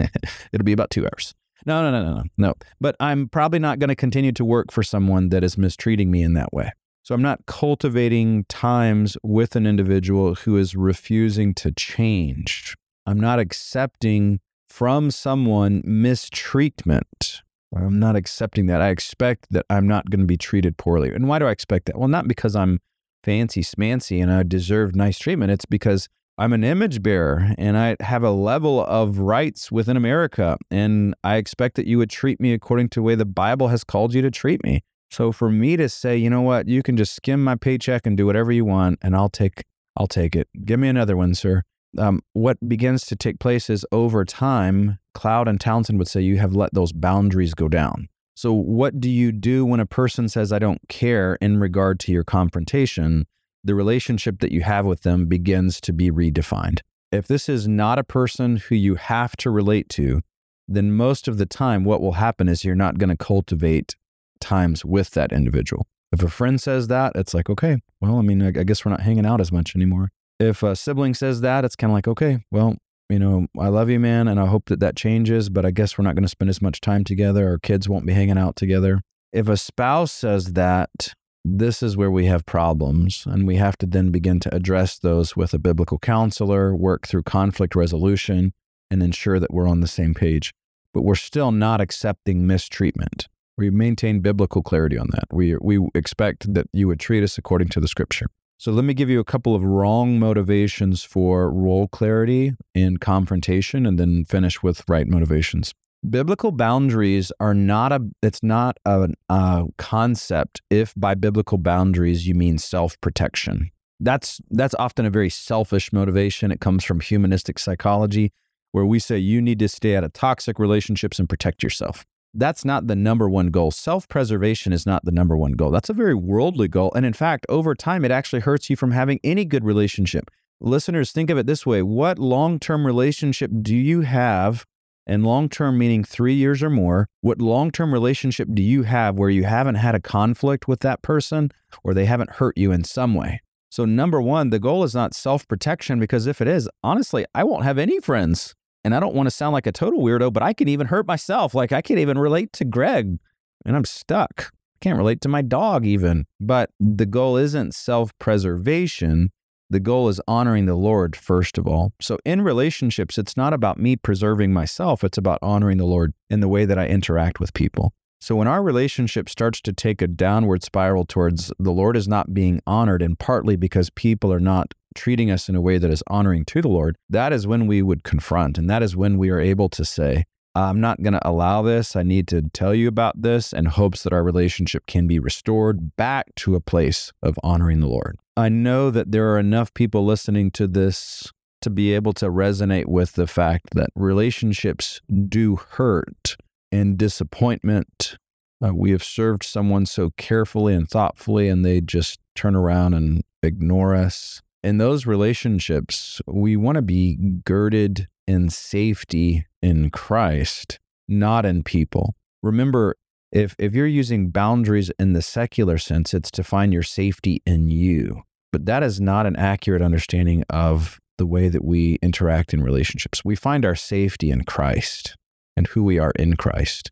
it'll 0.52 0.65
be 0.65 0.74
about 0.74 0.89
two 0.89 1.06
hours. 1.06 1.34
No, 1.65 1.82
no, 1.82 1.91
no, 1.91 2.04
no, 2.04 2.17
no, 2.17 2.24
no. 2.38 2.54
But 2.80 2.95
I'm 3.00 3.28
probably 3.30 3.60
not 3.60 3.80
going 3.80 3.89
to 3.89 3.95
continue 3.95 4.32
to 4.34 4.45
work 4.45 4.72
for 4.72 4.84
someone 4.84 5.30
that 5.30 5.43
is 5.43 5.58
mistreating 5.58 6.12
me 6.12 6.24
in 6.24 6.34
that 6.34 6.54
way. 6.54 6.72
So 7.04 7.15
I'm 7.15 7.22
not 7.22 7.45
cultivating 7.45 8.45
times 8.45 9.17
with 9.24 9.56
an 9.56 9.65
individual 9.65 10.36
who 10.36 10.58
is 10.58 10.76
refusing 10.76 11.54
to 11.56 11.72
change. 11.72 12.76
I'm 13.06 13.19
not 13.19 13.39
accepting 13.39 14.39
from 14.69 15.10
someone 15.10 15.82
mistreatment. 15.84 17.41
I'm 17.75 17.99
not 17.99 18.15
accepting 18.15 18.65
that. 18.67 18.82
I 18.82 18.89
expect 18.89 19.47
that 19.51 19.65
I'm 19.69 19.88
not 19.88 20.10
going 20.10 20.21
to 20.21 20.25
be 20.25 20.38
treated 20.38 20.77
poorly. 20.77 21.13
And 21.13 21.27
why 21.27 21.39
do 21.39 21.47
I 21.47 21.51
expect 21.51 21.86
that? 21.86 21.97
Well, 21.97 22.08
not 22.08 22.27
because 22.27 22.55
I'm 22.55 22.79
fancy 23.23 23.62
smancy 23.62 24.21
and 24.21 24.32
I 24.32 24.43
deserve 24.43 24.95
nice 24.95 25.19
treatment. 25.19 25.51
It's 25.51 25.65
because 25.65 26.08
I'm 26.38 26.53
an 26.53 26.63
image 26.63 27.03
bearer 27.03 27.53
and 27.58 27.77
I 27.77 27.97
have 27.99 28.23
a 28.23 28.32
level 28.32 28.86
of 28.86 29.19
rights 29.19 29.71
within 29.71 29.97
America. 29.97 30.58
And 30.71 31.13
I 31.23 31.36
expect 31.36 31.75
that 31.75 31.86
you 31.86 31.97
would 31.97 32.10
treat 32.10 32.39
me 32.39 32.53
according 32.53 32.89
to 32.89 32.99
the 32.99 33.03
way 33.03 33.15
the 33.15 33.25
Bible 33.25 33.67
has 33.67 33.84
called 33.84 34.13
you 34.13 34.21
to 34.21 34.32
treat 34.32 34.63
me. 34.63 34.82
So 35.12 35.32
for 35.32 35.49
me 35.49 35.75
to 35.75 35.89
say, 35.89 36.15
you 36.15 36.29
know 36.29 36.41
what, 36.41 36.67
you 36.67 36.84
can 36.84 36.95
just 36.95 37.15
skim 37.15 37.43
my 37.43 37.55
paycheck 37.55 38.05
and 38.05 38.15
do 38.15 38.25
whatever 38.25 38.51
you 38.51 38.63
want, 38.63 38.99
and 39.01 39.15
I'll 39.15 39.29
take 39.29 39.63
I'll 39.97 40.08
take 40.08 40.36
it. 40.36 40.47
Give 40.63 40.79
me 40.79 40.88
another 40.88 41.17
one, 41.17 41.34
sir. 41.36 41.63
Um, 41.97 42.21
what 42.34 42.58
begins 42.69 43.05
to 43.08 43.15
take 43.15 43.39
place 43.39 43.69
is 43.69 43.86
over 43.91 44.23
time, 44.23 44.99
Cloud 45.19 45.49
and 45.49 45.60
Townsend 45.60 45.99
would 45.99 46.08
say 46.08 46.21
you 46.21 46.38
have 46.38 46.55
let 46.55 46.73
those 46.73 46.93
boundaries 46.93 47.53
go 47.53 47.67
down. 47.67 48.08
So, 48.36 48.53
what 48.53 49.01
do 49.01 49.10
you 49.10 49.34
do 49.34 49.65
when 49.65 49.82
a 49.82 49.86
person 49.86 50.29
says, 50.29 50.53
I 50.53 50.60
don't 50.60 50.79
care 50.88 51.36
in 51.41 51.60
regard 51.60 51.99
to 52.01 52.13
your 52.13 52.23
confrontation? 52.23 53.27
The 53.65 53.75
relationship 53.75 54.39
that 54.39 54.53
you 54.53 54.62
have 54.62 54.86
with 54.86 55.01
them 55.01 55.25
begins 55.25 55.82
to 55.82 55.91
be 55.91 56.10
redefined. 56.10 56.79
If 57.12 57.27
this 57.27 57.49
is 57.49 57.67
not 57.67 57.99
a 57.99 58.03
person 58.05 58.55
who 58.55 58.75
you 58.75 58.95
have 58.95 59.36
to 59.38 59.49
relate 59.49 59.89
to, 59.89 60.21
then 60.69 60.93
most 60.93 61.27
of 61.27 61.38
the 61.38 61.45
time, 61.45 61.84
what 61.84 61.99
will 61.99 62.13
happen 62.13 62.47
is 62.47 62.63
you're 62.63 62.73
not 62.73 62.97
going 62.97 63.10
to 63.10 63.17
cultivate 63.17 63.97
times 64.39 64.86
with 64.86 65.10
that 65.12 65.34
individual. 65.34 65.86
If 66.13 66.23
a 66.23 66.29
friend 66.29 66.62
says 66.62 66.88
that, 66.88 67.12
it's 67.15 67.34
like, 67.34 67.49
okay, 67.49 67.82
well, 67.99 68.19
I 68.19 68.21
mean, 68.21 68.41
I 68.41 68.51
guess 68.63 68.86
we're 68.86 68.91
not 68.91 69.01
hanging 69.01 69.25
out 69.25 69.41
as 69.41 69.51
much 69.51 69.75
anymore. 69.75 70.12
If 70.39 70.63
a 70.63 70.77
sibling 70.77 71.13
says 71.13 71.41
that, 71.41 71.65
it's 71.65 71.75
kind 71.75 71.91
of 71.91 71.95
like, 71.95 72.08
okay, 72.08 72.39
well, 72.51 72.77
you 73.10 73.19
know, 73.19 73.48
I 73.60 73.69
love 73.69 73.89
you, 73.89 74.00
man, 74.00 74.28
and 74.28 74.39
I 74.39 74.45
hope 74.45 74.65
that 74.65 74.80
that 74.82 74.95
changes, 74.95 75.50
but 75.50 75.65
I 75.65 75.72
guess 75.72 75.98
we're 75.98 76.04
not 76.04 76.15
going 76.15 76.24
to 76.24 76.30
spend 76.30 76.50
as 76.50 76.62
much 76.62 76.80
time 76.80 77.04
together. 77.04 77.50
Our 77.50 77.58
kids 77.58 77.89
won't 77.89 78.06
be 78.06 78.13
hanging 78.13 78.38
out 78.38 78.56
together. 78.56 79.02
If 79.34 79.48
a 79.48 79.58
spouse 79.58 80.12
says 80.12 80.54
that, 80.54 81.13
this 81.45 81.82
is 81.82 81.98
where 81.98 82.12
we 82.12 82.26
have 82.26 82.45
problems, 82.45 83.24
and 83.26 83.48
we 83.48 83.56
have 83.56 83.78
to 83.78 83.86
then 83.86 84.12
begin 84.12 84.39
to 84.41 84.54
address 84.54 85.00
those 85.00 85.36
with 85.36 85.54
a 85.54 85.60
biblical 85.60 85.98
counselor, 85.98 86.76
work 86.76 87.08
through 87.08 87.24
conflict 87.24 87.76
resolution, 87.76 88.54
and 88.91 89.02
ensure 89.02 89.39
that 89.39 89.54
we're 89.54 89.67
on 89.67 89.80
the 89.80 89.88
same 89.88 90.13
page. 90.13 90.54
But 90.93 91.04
we're 91.04 91.15
still 91.15 91.52
not 91.52 91.82
accepting 91.82 92.45
mistreatment. 92.45 93.28
We 93.58 93.69
maintain 93.69 94.19
biblical 94.19 94.62
clarity 94.62 94.98
on 94.98 95.08
that. 95.12 95.26
We, 95.32 95.56
we 95.58 95.88
expect 95.95 96.54
that 96.54 96.67
you 96.74 96.88
would 96.88 97.00
treat 97.00 97.24
us 97.24 97.38
according 97.38 97.69
to 97.69 97.80
the 97.80 97.88
scripture. 97.88 98.28
So 98.60 98.74
let 98.74 98.84
me 98.84 98.93
give 98.93 99.10
you 99.10 99.22
a 99.22 99.24
couple 99.24 99.56
of 99.56 99.63
wrong 99.63 100.19
motivations 100.19 101.02
for 101.02 101.50
role 101.50 101.88
clarity 101.88 102.52
and 102.76 103.00
confrontation 103.00 103.86
and 103.86 103.98
then 103.98 104.26
finish 104.26 104.62
with 104.62 104.84
right 104.89 105.08
motivations. 105.08 105.74
Biblical 106.10 106.52
boundaries 106.52 107.32
are 107.39 107.54
not 107.54 107.93
a 107.93 108.02
it's 108.22 108.43
not 108.43 108.78
a, 108.84 109.08
a 109.30 109.63
concept 109.78 110.62
if 110.69 110.93
by 110.98 111.15
biblical 111.15 111.58
boundaries 111.58 112.28
you 112.28 112.36
mean 112.36 112.58
self-protection. 112.58 113.72
That's 114.02 114.41
that's 114.52 114.76
often 114.78 115.06
a 115.06 115.10
very 115.10 115.30
selfish 115.30 115.93
motivation. 115.93 116.52
It 116.52 116.60
comes 116.60 116.84
from 116.84 117.00
humanistic 117.00 117.60
psychology 117.60 118.34
where 118.74 118.86
we 118.86 119.00
say 119.00 119.17
you 119.17 119.41
need 119.41 119.60
to 119.60 119.69
stay 119.69 119.95
out 119.95 120.04
of 120.04 120.12
toxic 120.12 120.60
relationships 120.60 121.17
and 121.17 121.30
protect 121.30 121.63
yourself 121.63 122.06
that's 122.34 122.63
not 122.63 122.88
the 122.88 122.96
number 122.96 123.30
one 123.30 123.48
goal. 123.48 123.72
Self 123.72 124.08
preservation 124.08 124.74
is 124.74 124.86
not 124.86 125.04
the 125.06 125.12
number 125.12 125.38
one 125.38 125.54
goal. 125.54 125.72
That's 125.72 125.89
a 125.89 125.94
very 125.94 126.15
worldly 126.15 126.68
goal. 126.68 126.92
And 126.96 127.06
in 127.06 127.13
fact, 127.13 127.46
over 127.50 127.74
time, 127.76 128.06
it 128.06 128.12
actually 128.12 128.42
hurts 128.42 128.70
you 128.70 128.76
from 128.76 128.92
having 128.92 129.20
any 129.24 129.46
good 129.46 129.63
relationship. 129.63 130.30
Listeners, 130.62 131.12
think 131.12 131.30
of 131.30 131.38
it 131.38 131.48
this 131.48 131.65
way 131.65 131.82
What 131.82 132.20
long 132.20 132.60
term 132.60 132.86
relationship 132.86 133.52
do 133.62 133.76
you 133.76 134.02
have? 134.02 134.65
And 135.08 135.26
long 135.26 135.50
term 135.50 135.80
meaning 135.80 136.04
three 136.04 136.36
years 136.36 136.62
or 136.62 136.70
more. 136.70 137.08
What 137.22 137.42
long 137.42 137.72
term 137.72 137.92
relationship 137.92 138.48
do 138.54 138.62
you 138.62 138.84
have 138.84 139.18
where 139.18 139.32
you 139.32 139.44
haven't 139.44 139.76
had 139.76 139.96
a 139.96 140.00
conflict 140.00 140.68
with 140.68 140.82
that 140.82 141.02
person 141.02 141.50
or 141.84 141.94
they 141.94 142.06
haven't 142.06 142.30
hurt 142.30 142.58
you 142.58 142.72
in 142.72 142.84
some 142.84 143.15
way? 143.15 143.42
So, 143.72 143.86
number 143.86 144.22
one, 144.22 144.50
the 144.50 144.60
goal 144.60 144.84
is 144.84 144.94
not 144.94 145.15
self 145.15 145.48
protection 145.48 146.00
because 146.00 146.28
if 146.28 146.42
it 146.42 146.48
is, 146.48 146.70
honestly, 146.84 147.26
I 147.34 147.44
won't 147.44 147.63
have 147.63 147.80
any 147.80 148.00
friends 148.00 148.54
and 148.84 148.96
I 148.96 149.00
don't 149.00 149.15
want 149.15 149.28
to 149.28 149.32
sound 149.32 149.54
like 149.54 149.68
a 149.68 149.72
total 149.72 150.02
weirdo, 150.02 150.32
but 150.32 150.44
I 150.44 150.54
can 150.54 150.68
even 150.68 150.88
hurt 150.88 151.08
myself. 151.08 151.54
Like 151.54 151.72
I 151.72 151.82
can't 151.82 152.00
even 152.00 152.18
relate 152.18 152.54
to 152.54 152.65
Greg 152.65 153.18
and 153.65 153.76
I'm 153.76 153.86
stuck. 153.86 154.52
I 154.52 154.80
can't 154.82 154.98
relate 154.98 155.22
to 155.22 155.30
my 155.30 155.42
dog 155.42 155.86
even. 155.86 156.26
But 156.39 156.72
the 156.80 157.06
goal 157.06 157.38
isn't 157.38 157.74
self 157.74 158.18
preservation. 158.20 159.32
The 159.72 159.80
goal 159.80 160.10
is 160.10 160.20
honoring 160.28 160.65
the 160.65 160.76
Lord, 160.76 161.15
first 161.15 161.60
of 161.60 161.68
all. 161.68 161.94
So 162.02 162.18
in 162.26 162.42
relationships, 162.42 163.20
it's 163.20 163.38
not 163.38 163.54
about 163.54 163.78
me 163.78 163.96
preserving 163.96 164.52
myself, 164.52 165.04
it's 165.04 165.18
about 165.18 165.39
honoring 165.44 165.78
the 165.78 165.86
Lord 165.86 166.13
in 166.30 166.39
the 166.39 166.48
way 166.48 166.65
that 166.65 166.80
I 166.80 166.88
interact 166.88 167.39
with 167.39 167.54
people. 167.54 167.94
So 168.22 168.36
when 168.36 168.48
our 168.48 168.62
relationship 168.62 169.30
starts 169.30 169.62
to 169.62 169.72
take 169.72 170.02
a 170.02 170.08
downward 170.08 170.63
spiral 170.63 171.06
towards 171.06 171.54
the 171.58 171.72
Lord 171.72 171.96
is 171.96 172.08
not 172.08 172.34
being 172.34 172.62
honored, 172.68 173.02
and 173.02 173.18
partly 173.18 173.56
because 173.56 173.89
people 173.92 174.34
are 174.34 174.42
not 174.42 174.74
treating 174.95 175.32
us 175.32 175.49
in 175.49 175.56
a 175.56 175.62
way 175.62 175.78
that 175.78 175.91
is 175.91 176.04
honoring 176.08 176.45
to 176.45 176.62
the 176.62 176.67
Lord, 176.67 176.95
that 177.10 177.34
is 177.34 177.47
when 177.47 177.67
we 177.67 177.82
would 177.82 178.04
confront. 178.04 178.58
And 178.58 178.69
that 178.69 178.84
is 178.84 178.95
when 178.95 179.17
we 179.17 179.30
are 179.30 179.39
able 179.39 179.69
to 179.69 179.86
say, 179.86 180.25
I'm 180.56 180.82
not 180.82 181.02
going 181.02 181.13
to 181.13 181.28
allow 181.28 181.62
this. 181.62 181.95
I 181.95 182.04
need 182.04 182.28
to 182.30 182.41
tell 182.54 182.73
you 182.73 182.88
about 182.88 183.21
this 183.21 183.54
in 183.54 183.65
hopes 183.65 184.04
that 184.04 184.13
our 184.13 184.23
relationship 184.23 184.86
can 184.88 185.08
be 185.08 185.19
restored 185.19 185.95
back 185.95 186.34
to 186.38 186.56
a 186.56 186.60
place 186.60 187.12
of 187.21 187.39
honoring 187.43 187.80
the 187.80 187.88
Lord. 187.88 188.17
I 188.36 188.49
know 188.49 188.89
that 188.89 189.12
there 189.12 189.32
are 189.32 189.39
enough 189.39 189.73
people 189.73 190.06
listening 190.06 190.52
to 190.52 190.67
this 190.67 191.32
to 191.62 191.69
be 191.69 191.93
able 191.93 192.13
to 192.13 192.28
resonate 192.28 192.88
with 192.88 193.13
the 193.13 193.28
fact 193.28 193.67
that 193.75 193.89
relationships 193.95 195.02
do 195.28 195.58
hurt 195.58 196.38
and 196.71 196.97
disappointment. 196.97 198.17
Uh, 198.63 198.73
we 198.73 198.91
have 198.91 199.04
served 199.04 199.43
someone 199.43 199.86
so 199.86 200.12
carefully 200.17 200.73
and 200.73 200.89
thoughtfully, 200.89 201.47
and 201.47 201.65
they 201.65 201.82
just 201.82 202.19
turn 202.36 202.56
around 202.56 202.93
and 202.93 203.23
ignore 203.43 203.95
us 203.95 204.41
in 204.63 204.78
those 204.78 205.06
relationships, 205.06 206.22
we 206.28 206.58
want 206.58 206.76
to 206.76 206.82
be 206.82 207.17
girded 207.45 208.08
in 208.28 208.50
safety 208.50 209.45
in 209.62 209.89
Christ, 209.89 210.80
not 211.08 211.45
in 211.45 211.63
people. 211.63 212.15
Remember, 212.43 212.95
if, 213.32 213.56
if 213.60 213.74
you're 213.74 213.88
using 213.88 214.30
boundaries 214.30 214.91
in 215.00 215.13
the 215.13 215.22
secular 215.22 215.78
sense, 215.78 216.13
it's 216.13 216.32
to 216.32 216.43
find 216.43 216.74
your 216.74 216.84
safety 216.84 217.41
in 217.45 217.69
you. 217.69 218.22
But 218.52 218.65
that 218.65 218.84
is 218.84 219.00
not 219.00 219.26
an 219.26 219.36
accurate 219.36 219.82
understanding 219.82 220.43
of 220.50 221.00
the 221.17 221.26
way 221.26 221.50
that 221.50 221.63
we 221.63 222.00
interact 222.02 222.54
in 222.54 222.63
relationships. 222.63 223.24
We 223.24 223.36
find 223.36 223.65
our 223.65 223.76
safety 223.76 224.32
in 224.32 224.45
Christ 224.45 225.15
and 225.56 225.67
who 225.67 225.84
we 225.84 226.00
are 226.00 226.13
in 226.17 226.36
Christ. 226.36 226.91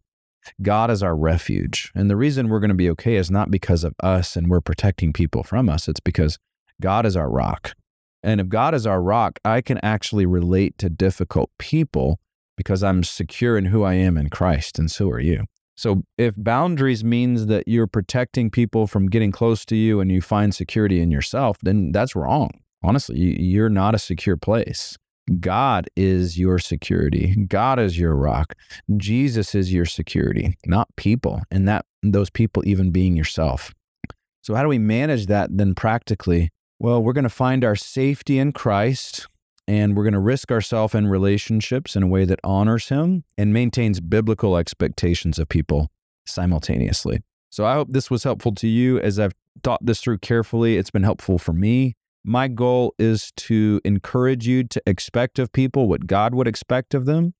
God 0.61 0.91
is 0.91 1.03
our 1.03 1.15
refuge. 1.15 1.91
And 1.95 2.09
the 2.09 2.15
reason 2.15 2.49
we're 2.49 2.59
going 2.59 2.69
to 2.69 2.75
be 2.75 2.89
okay 2.91 3.15
is 3.15 3.31
not 3.31 3.51
because 3.51 3.83
of 3.83 3.93
us 4.01 4.35
and 4.35 4.49
we're 4.49 4.61
protecting 4.61 5.13
people 5.13 5.43
from 5.43 5.69
us. 5.69 5.87
It's 5.87 5.99
because 5.99 6.37
God 6.81 7.05
is 7.05 7.15
our 7.15 7.29
rock. 7.29 7.73
And 8.23 8.41
if 8.41 8.49
God 8.49 8.73
is 8.73 8.85
our 8.85 9.01
rock, 9.01 9.39
I 9.45 9.61
can 9.61 9.79
actually 9.83 10.25
relate 10.25 10.77
to 10.79 10.89
difficult 10.89 11.49
people 11.59 12.19
because 12.55 12.83
I'm 12.83 13.03
secure 13.03 13.57
in 13.57 13.65
who 13.65 13.83
I 13.83 13.93
am 13.93 14.17
in 14.17 14.29
Christ, 14.29 14.79
and 14.79 14.89
so 14.89 15.09
are 15.09 15.19
you. 15.19 15.45
So 15.75 16.01
if 16.17 16.33
boundaries 16.35 17.03
means 17.03 17.45
that 17.45 17.67
you're 17.67 17.87
protecting 17.87 18.49
people 18.49 18.87
from 18.87 19.07
getting 19.07 19.31
close 19.31 19.63
to 19.65 19.75
you 19.75 19.99
and 19.99 20.11
you 20.11 20.21
find 20.21 20.53
security 20.53 21.01
in 21.01 21.11
yourself, 21.11 21.59
then 21.61 21.91
that's 21.91 22.15
wrong. 22.15 22.49
Honestly, 22.83 23.39
you're 23.39 23.69
not 23.69 23.93
a 23.93 23.99
secure 23.99 24.37
place. 24.37 24.97
God 25.39 25.87
is 25.95 26.39
your 26.39 26.57
security. 26.57 27.35
God 27.47 27.79
is 27.79 27.99
your 27.99 28.15
rock. 28.15 28.55
Jesus 28.97 29.53
is 29.53 29.71
your 29.71 29.85
security, 29.85 30.57
not 30.65 30.87
people, 30.95 31.41
and 31.51 31.67
that 31.67 31.85
those 32.01 32.29
people 32.29 32.63
even 32.65 32.91
being 32.91 33.15
yourself. 33.15 33.71
So 34.41 34.55
how 34.55 34.63
do 34.63 34.69
we 34.69 34.79
manage 34.79 35.27
that 35.27 35.49
then 35.55 35.75
practically? 35.75 36.49
Well, 36.79 37.01
we're 37.01 37.13
going 37.13 37.23
to 37.23 37.29
find 37.29 37.63
our 37.63 37.75
safety 37.75 38.37
in 38.37 38.51
Christ 38.51 39.27
and 39.67 39.97
we're 39.97 40.03
going 40.03 40.13
to 40.13 40.19
risk 40.19 40.51
ourselves 40.51 40.93
in 40.93 41.07
relationships 41.07 41.95
in 41.95 42.03
a 42.03 42.07
way 42.07 42.23
that 42.25 42.39
honors 42.43 42.89
him 42.89 43.23
and 43.37 43.51
maintains 43.51 43.99
biblical 43.99 44.57
expectations 44.57 45.39
of 45.39 45.49
people 45.49 45.89
simultaneously. 46.25 47.21
So 47.49 47.65
I 47.65 47.73
hope 47.73 47.87
this 47.91 48.11
was 48.11 48.23
helpful 48.23 48.53
to 48.55 48.67
you 48.67 48.99
as 48.99 49.19
I've 49.19 49.33
thought 49.63 49.83
this 49.85 50.01
through 50.01 50.19
carefully. 50.19 50.77
It's 50.77 50.91
been 50.91 51.03
helpful 51.03 51.39
for 51.39 51.53
me. 51.53 51.95
My 52.23 52.47
goal 52.47 52.93
is 52.99 53.31
to 53.37 53.81
encourage 53.83 54.47
you 54.47 54.63
to 54.65 54.81
expect 54.85 55.39
of 55.39 55.51
people 55.51 55.87
what 55.87 56.05
God 56.05 56.35
would 56.35 56.47
expect 56.47 56.93
of 56.93 57.05
them, 57.05 57.33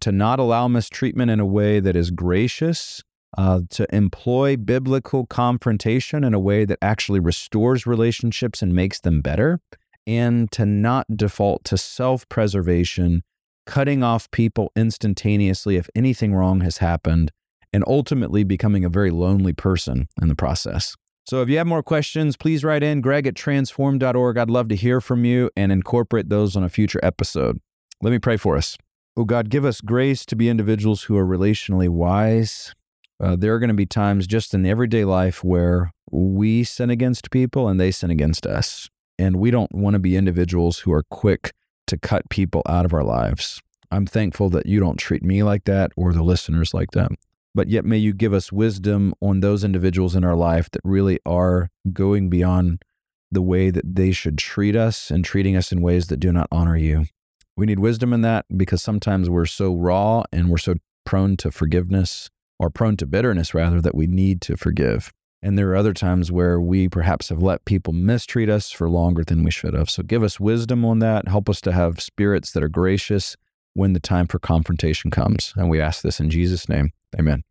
to 0.00 0.12
not 0.12 0.38
allow 0.38 0.68
mistreatment 0.68 1.30
in 1.30 1.40
a 1.40 1.46
way 1.46 1.80
that 1.80 1.96
is 1.96 2.10
gracious, 2.10 3.02
uh, 3.36 3.60
to 3.70 3.86
employ 3.94 4.56
biblical 4.56 5.26
confrontation 5.26 6.24
in 6.24 6.34
a 6.34 6.40
way 6.40 6.64
that 6.64 6.78
actually 6.82 7.20
restores 7.20 7.86
relationships 7.86 8.62
and 8.62 8.74
makes 8.74 9.00
them 9.00 9.20
better, 9.20 9.60
and 10.06 10.50
to 10.52 10.64
not 10.64 11.06
default 11.16 11.64
to 11.64 11.76
self 11.76 12.28
preservation, 12.28 13.22
cutting 13.66 14.02
off 14.02 14.30
people 14.30 14.72
instantaneously 14.76 15.76
if 15.76 15.88
anything 15.94 16.34
wrong 16.34 16.60
has 16.60 16.78
happened, 16.78 17.30
and 17.72 17.84
ultimately 17.86 18.44
becoming 18.44 18.84
a 18.84 18.88
very 18.88 19.10
lonely 19.10 19.52
person 19.52 20.08
in 20.20 20.28
the 20.28 20.34
process. 20.34 20.96
So 21.28 21.42
if 21.42 21.48
you 21.48 21.58
have 21.58 21.66
more 21.66 21.82
questions, 21.82 22.36
please 22.36 22.62
write 22.62 22.84
in 22.84 23.00
greg 23.00 23.26
at 23.26 23.34
transform.org. 23.34 24.38
I'd 24.38 24.48
love 24.48 24.68
to 24.68 24.76
hear 24.76 25.00
from 25.00 25.24
you 25.24 25.50
and 25.56 25.72
incorporate 25.72 26.28
those 26.28 26.56
on 26.56 26.62
a 26.62 26.68
future 26.68 27.00
episode. 27.02 27.60
Let 28.00 28.12
me 28.12 28.20
pray 28.20 28.36
for 28.36 28.56
us. 28.56 28.78
Oh 29.16 29.24
God, 29.24 29.48
give 29.48 29.64
us 29.64 29.80
grace 29.80 30.24
to 30.26 30.36
be 30.36 30.48
individuals 30.48 31.02
who 31.02 31.16
are 31.16 31.26
relationally 31.26 31.88
wise. 31.88 32.74
Uh, 33.18 33.36
there 33.36 33.54
are 33.54 33.58
going 33.58 33.68
to 33.68 33.74
be 33.74 33.86
times 33.86 34.26
just 34.26 34.52
in 34.54 34.66
everyday 34.66 35.04
life 35.04 35.42
where 35.42 35.92
we 36.10 36.64
sin 36.64 36.90
against 36.90 37.30
people 37.30 37.68
and 37.68 37.80
they 37.80 37.90
sin 37.90 38.10
against 38.10 38.46
us. 38.46 38.88
And 39.18 39.36
we 39.36 39.50
don't 39.50 39.74
want 39.74 39.94
to 39.94 39.98
be 39.98 40.16
individuals 40.16 40.78
who 40.78 40.92
are 40.92 41.04
quick 41.04 41.52
to 41.86 41.96
cut 41.96 42.28
people 42.28 42.62
out 42.68 42.84
of 42.84 42.92
our 42.92 43.04
lives. 43.04 43.62
I'm 43.90 44.06
thankful 44.06 44.50
that 44.50 44.66
you 44.66 44.80
don't 44.80 44.98
treat 44.98 45.22
me 45.22 45.42
like 45.42 45.64
that 45.64 45.92
or 45.96 46.12
the 46.12 46.22
listeners 46.22 46.74
like 46.74 46.90
that 46.90 47.12
but 47.56 47.70
yet 47.70 47.86
may 47.86 47.96
you 47.96 48.12
give 48.12 48.34
us 48.34 48.52
wisdom 48.52 49.14
on 49.22 49.40
those 49.40 49.64
individuals 49.64 50.14
in 50.14 50.22
our 50.24 50.36
life 50.36 50.70
that 50.72 50.82
really 50.84 51.18
are 51.24 51.70
going 51.90 52.28
beyond 52.28 52.82
the 53.32 53.40
way 53.40 53.70
that 53.70 53.96
they 53.96 54.12
should 54.12 54.36
treat 54.36 54.76
us 54.76 55.10
and 55.10 55.24
treating 55.24 55.56
us 55.56 55.72
in 55.72 55.80
ways 55.80 56.08
that 56.08 56.20
do 56.20 56.30
not 56.30 56.48
honor 56.52 56.76
you. 56.76 57.06
We 57.56 57.64
need 57.64 57.78
wisdom 57.78 58.12
in 58.12 58.20
that 58.20 58.44
because 58.54 58.82
sometimes 58.82 59.30
we're 59.30 59.46
so 59.46 59.74
raw 59.74 60.24
and 60.30 60.50
we're 60.50 60.58
so 60.58 60.74
prone 61.06 61.38
to 61.38 61.50
forgiveness 61.50 62.28
or 62.58 62.70
prone 62.70 62.96
to 62.98 63.06
bitterness 63.06 63.54
rather 63.54 63.80
that 63.80 63.94
we 63.94 64.06
need 64.06 64.40
to 64.42 64.56
forgive. 64.56 65.12
And 65.42 65.58
there 65.58 65.70
are 65.70 65.76
other 65.76 65.92
times 65.92 66.32
where 66.32 66.60
we 66.60 66.88
perhaps 66.88 67.28
have 67.28 67.42
let 67.42 67.64
people 67.66 67.92
mistreat 67.92 68.48
us 68.48 68.70
for 68.70 68.88
longer 68.88 69.22
than 69.22 69.44
we 69.44 69.50
should 69.50 69.74
have. 69.74 69.90
So 69.90 70.02
give 70.02 70.22
us 70.22 70.40
wisdom 70.40 70.84
on 70.84 70.98
that. 71.00 71.28
Help 71.28 71.48
us 71.48 71.60
to 71.62 71.72
have 71.72 72.00
spirits 72.00 72.52
that 72.52 72.62
are 72.62 72.68
gracious 72.68 73.36
when 73.74 73.92
the 73.92 74.00
time 74.00 74.26
for 74.26 74.38
confrontation 74.38 75.10
comes. 75.10 75.52
And 75.56 75.68
we 75.68 75.80
ask 75.80 76.02
this 76.02 76.18
in 76.18 76.30
Jesus' 76.30 76.68
name. 76.68 76.90
Amen. 77.18 77.46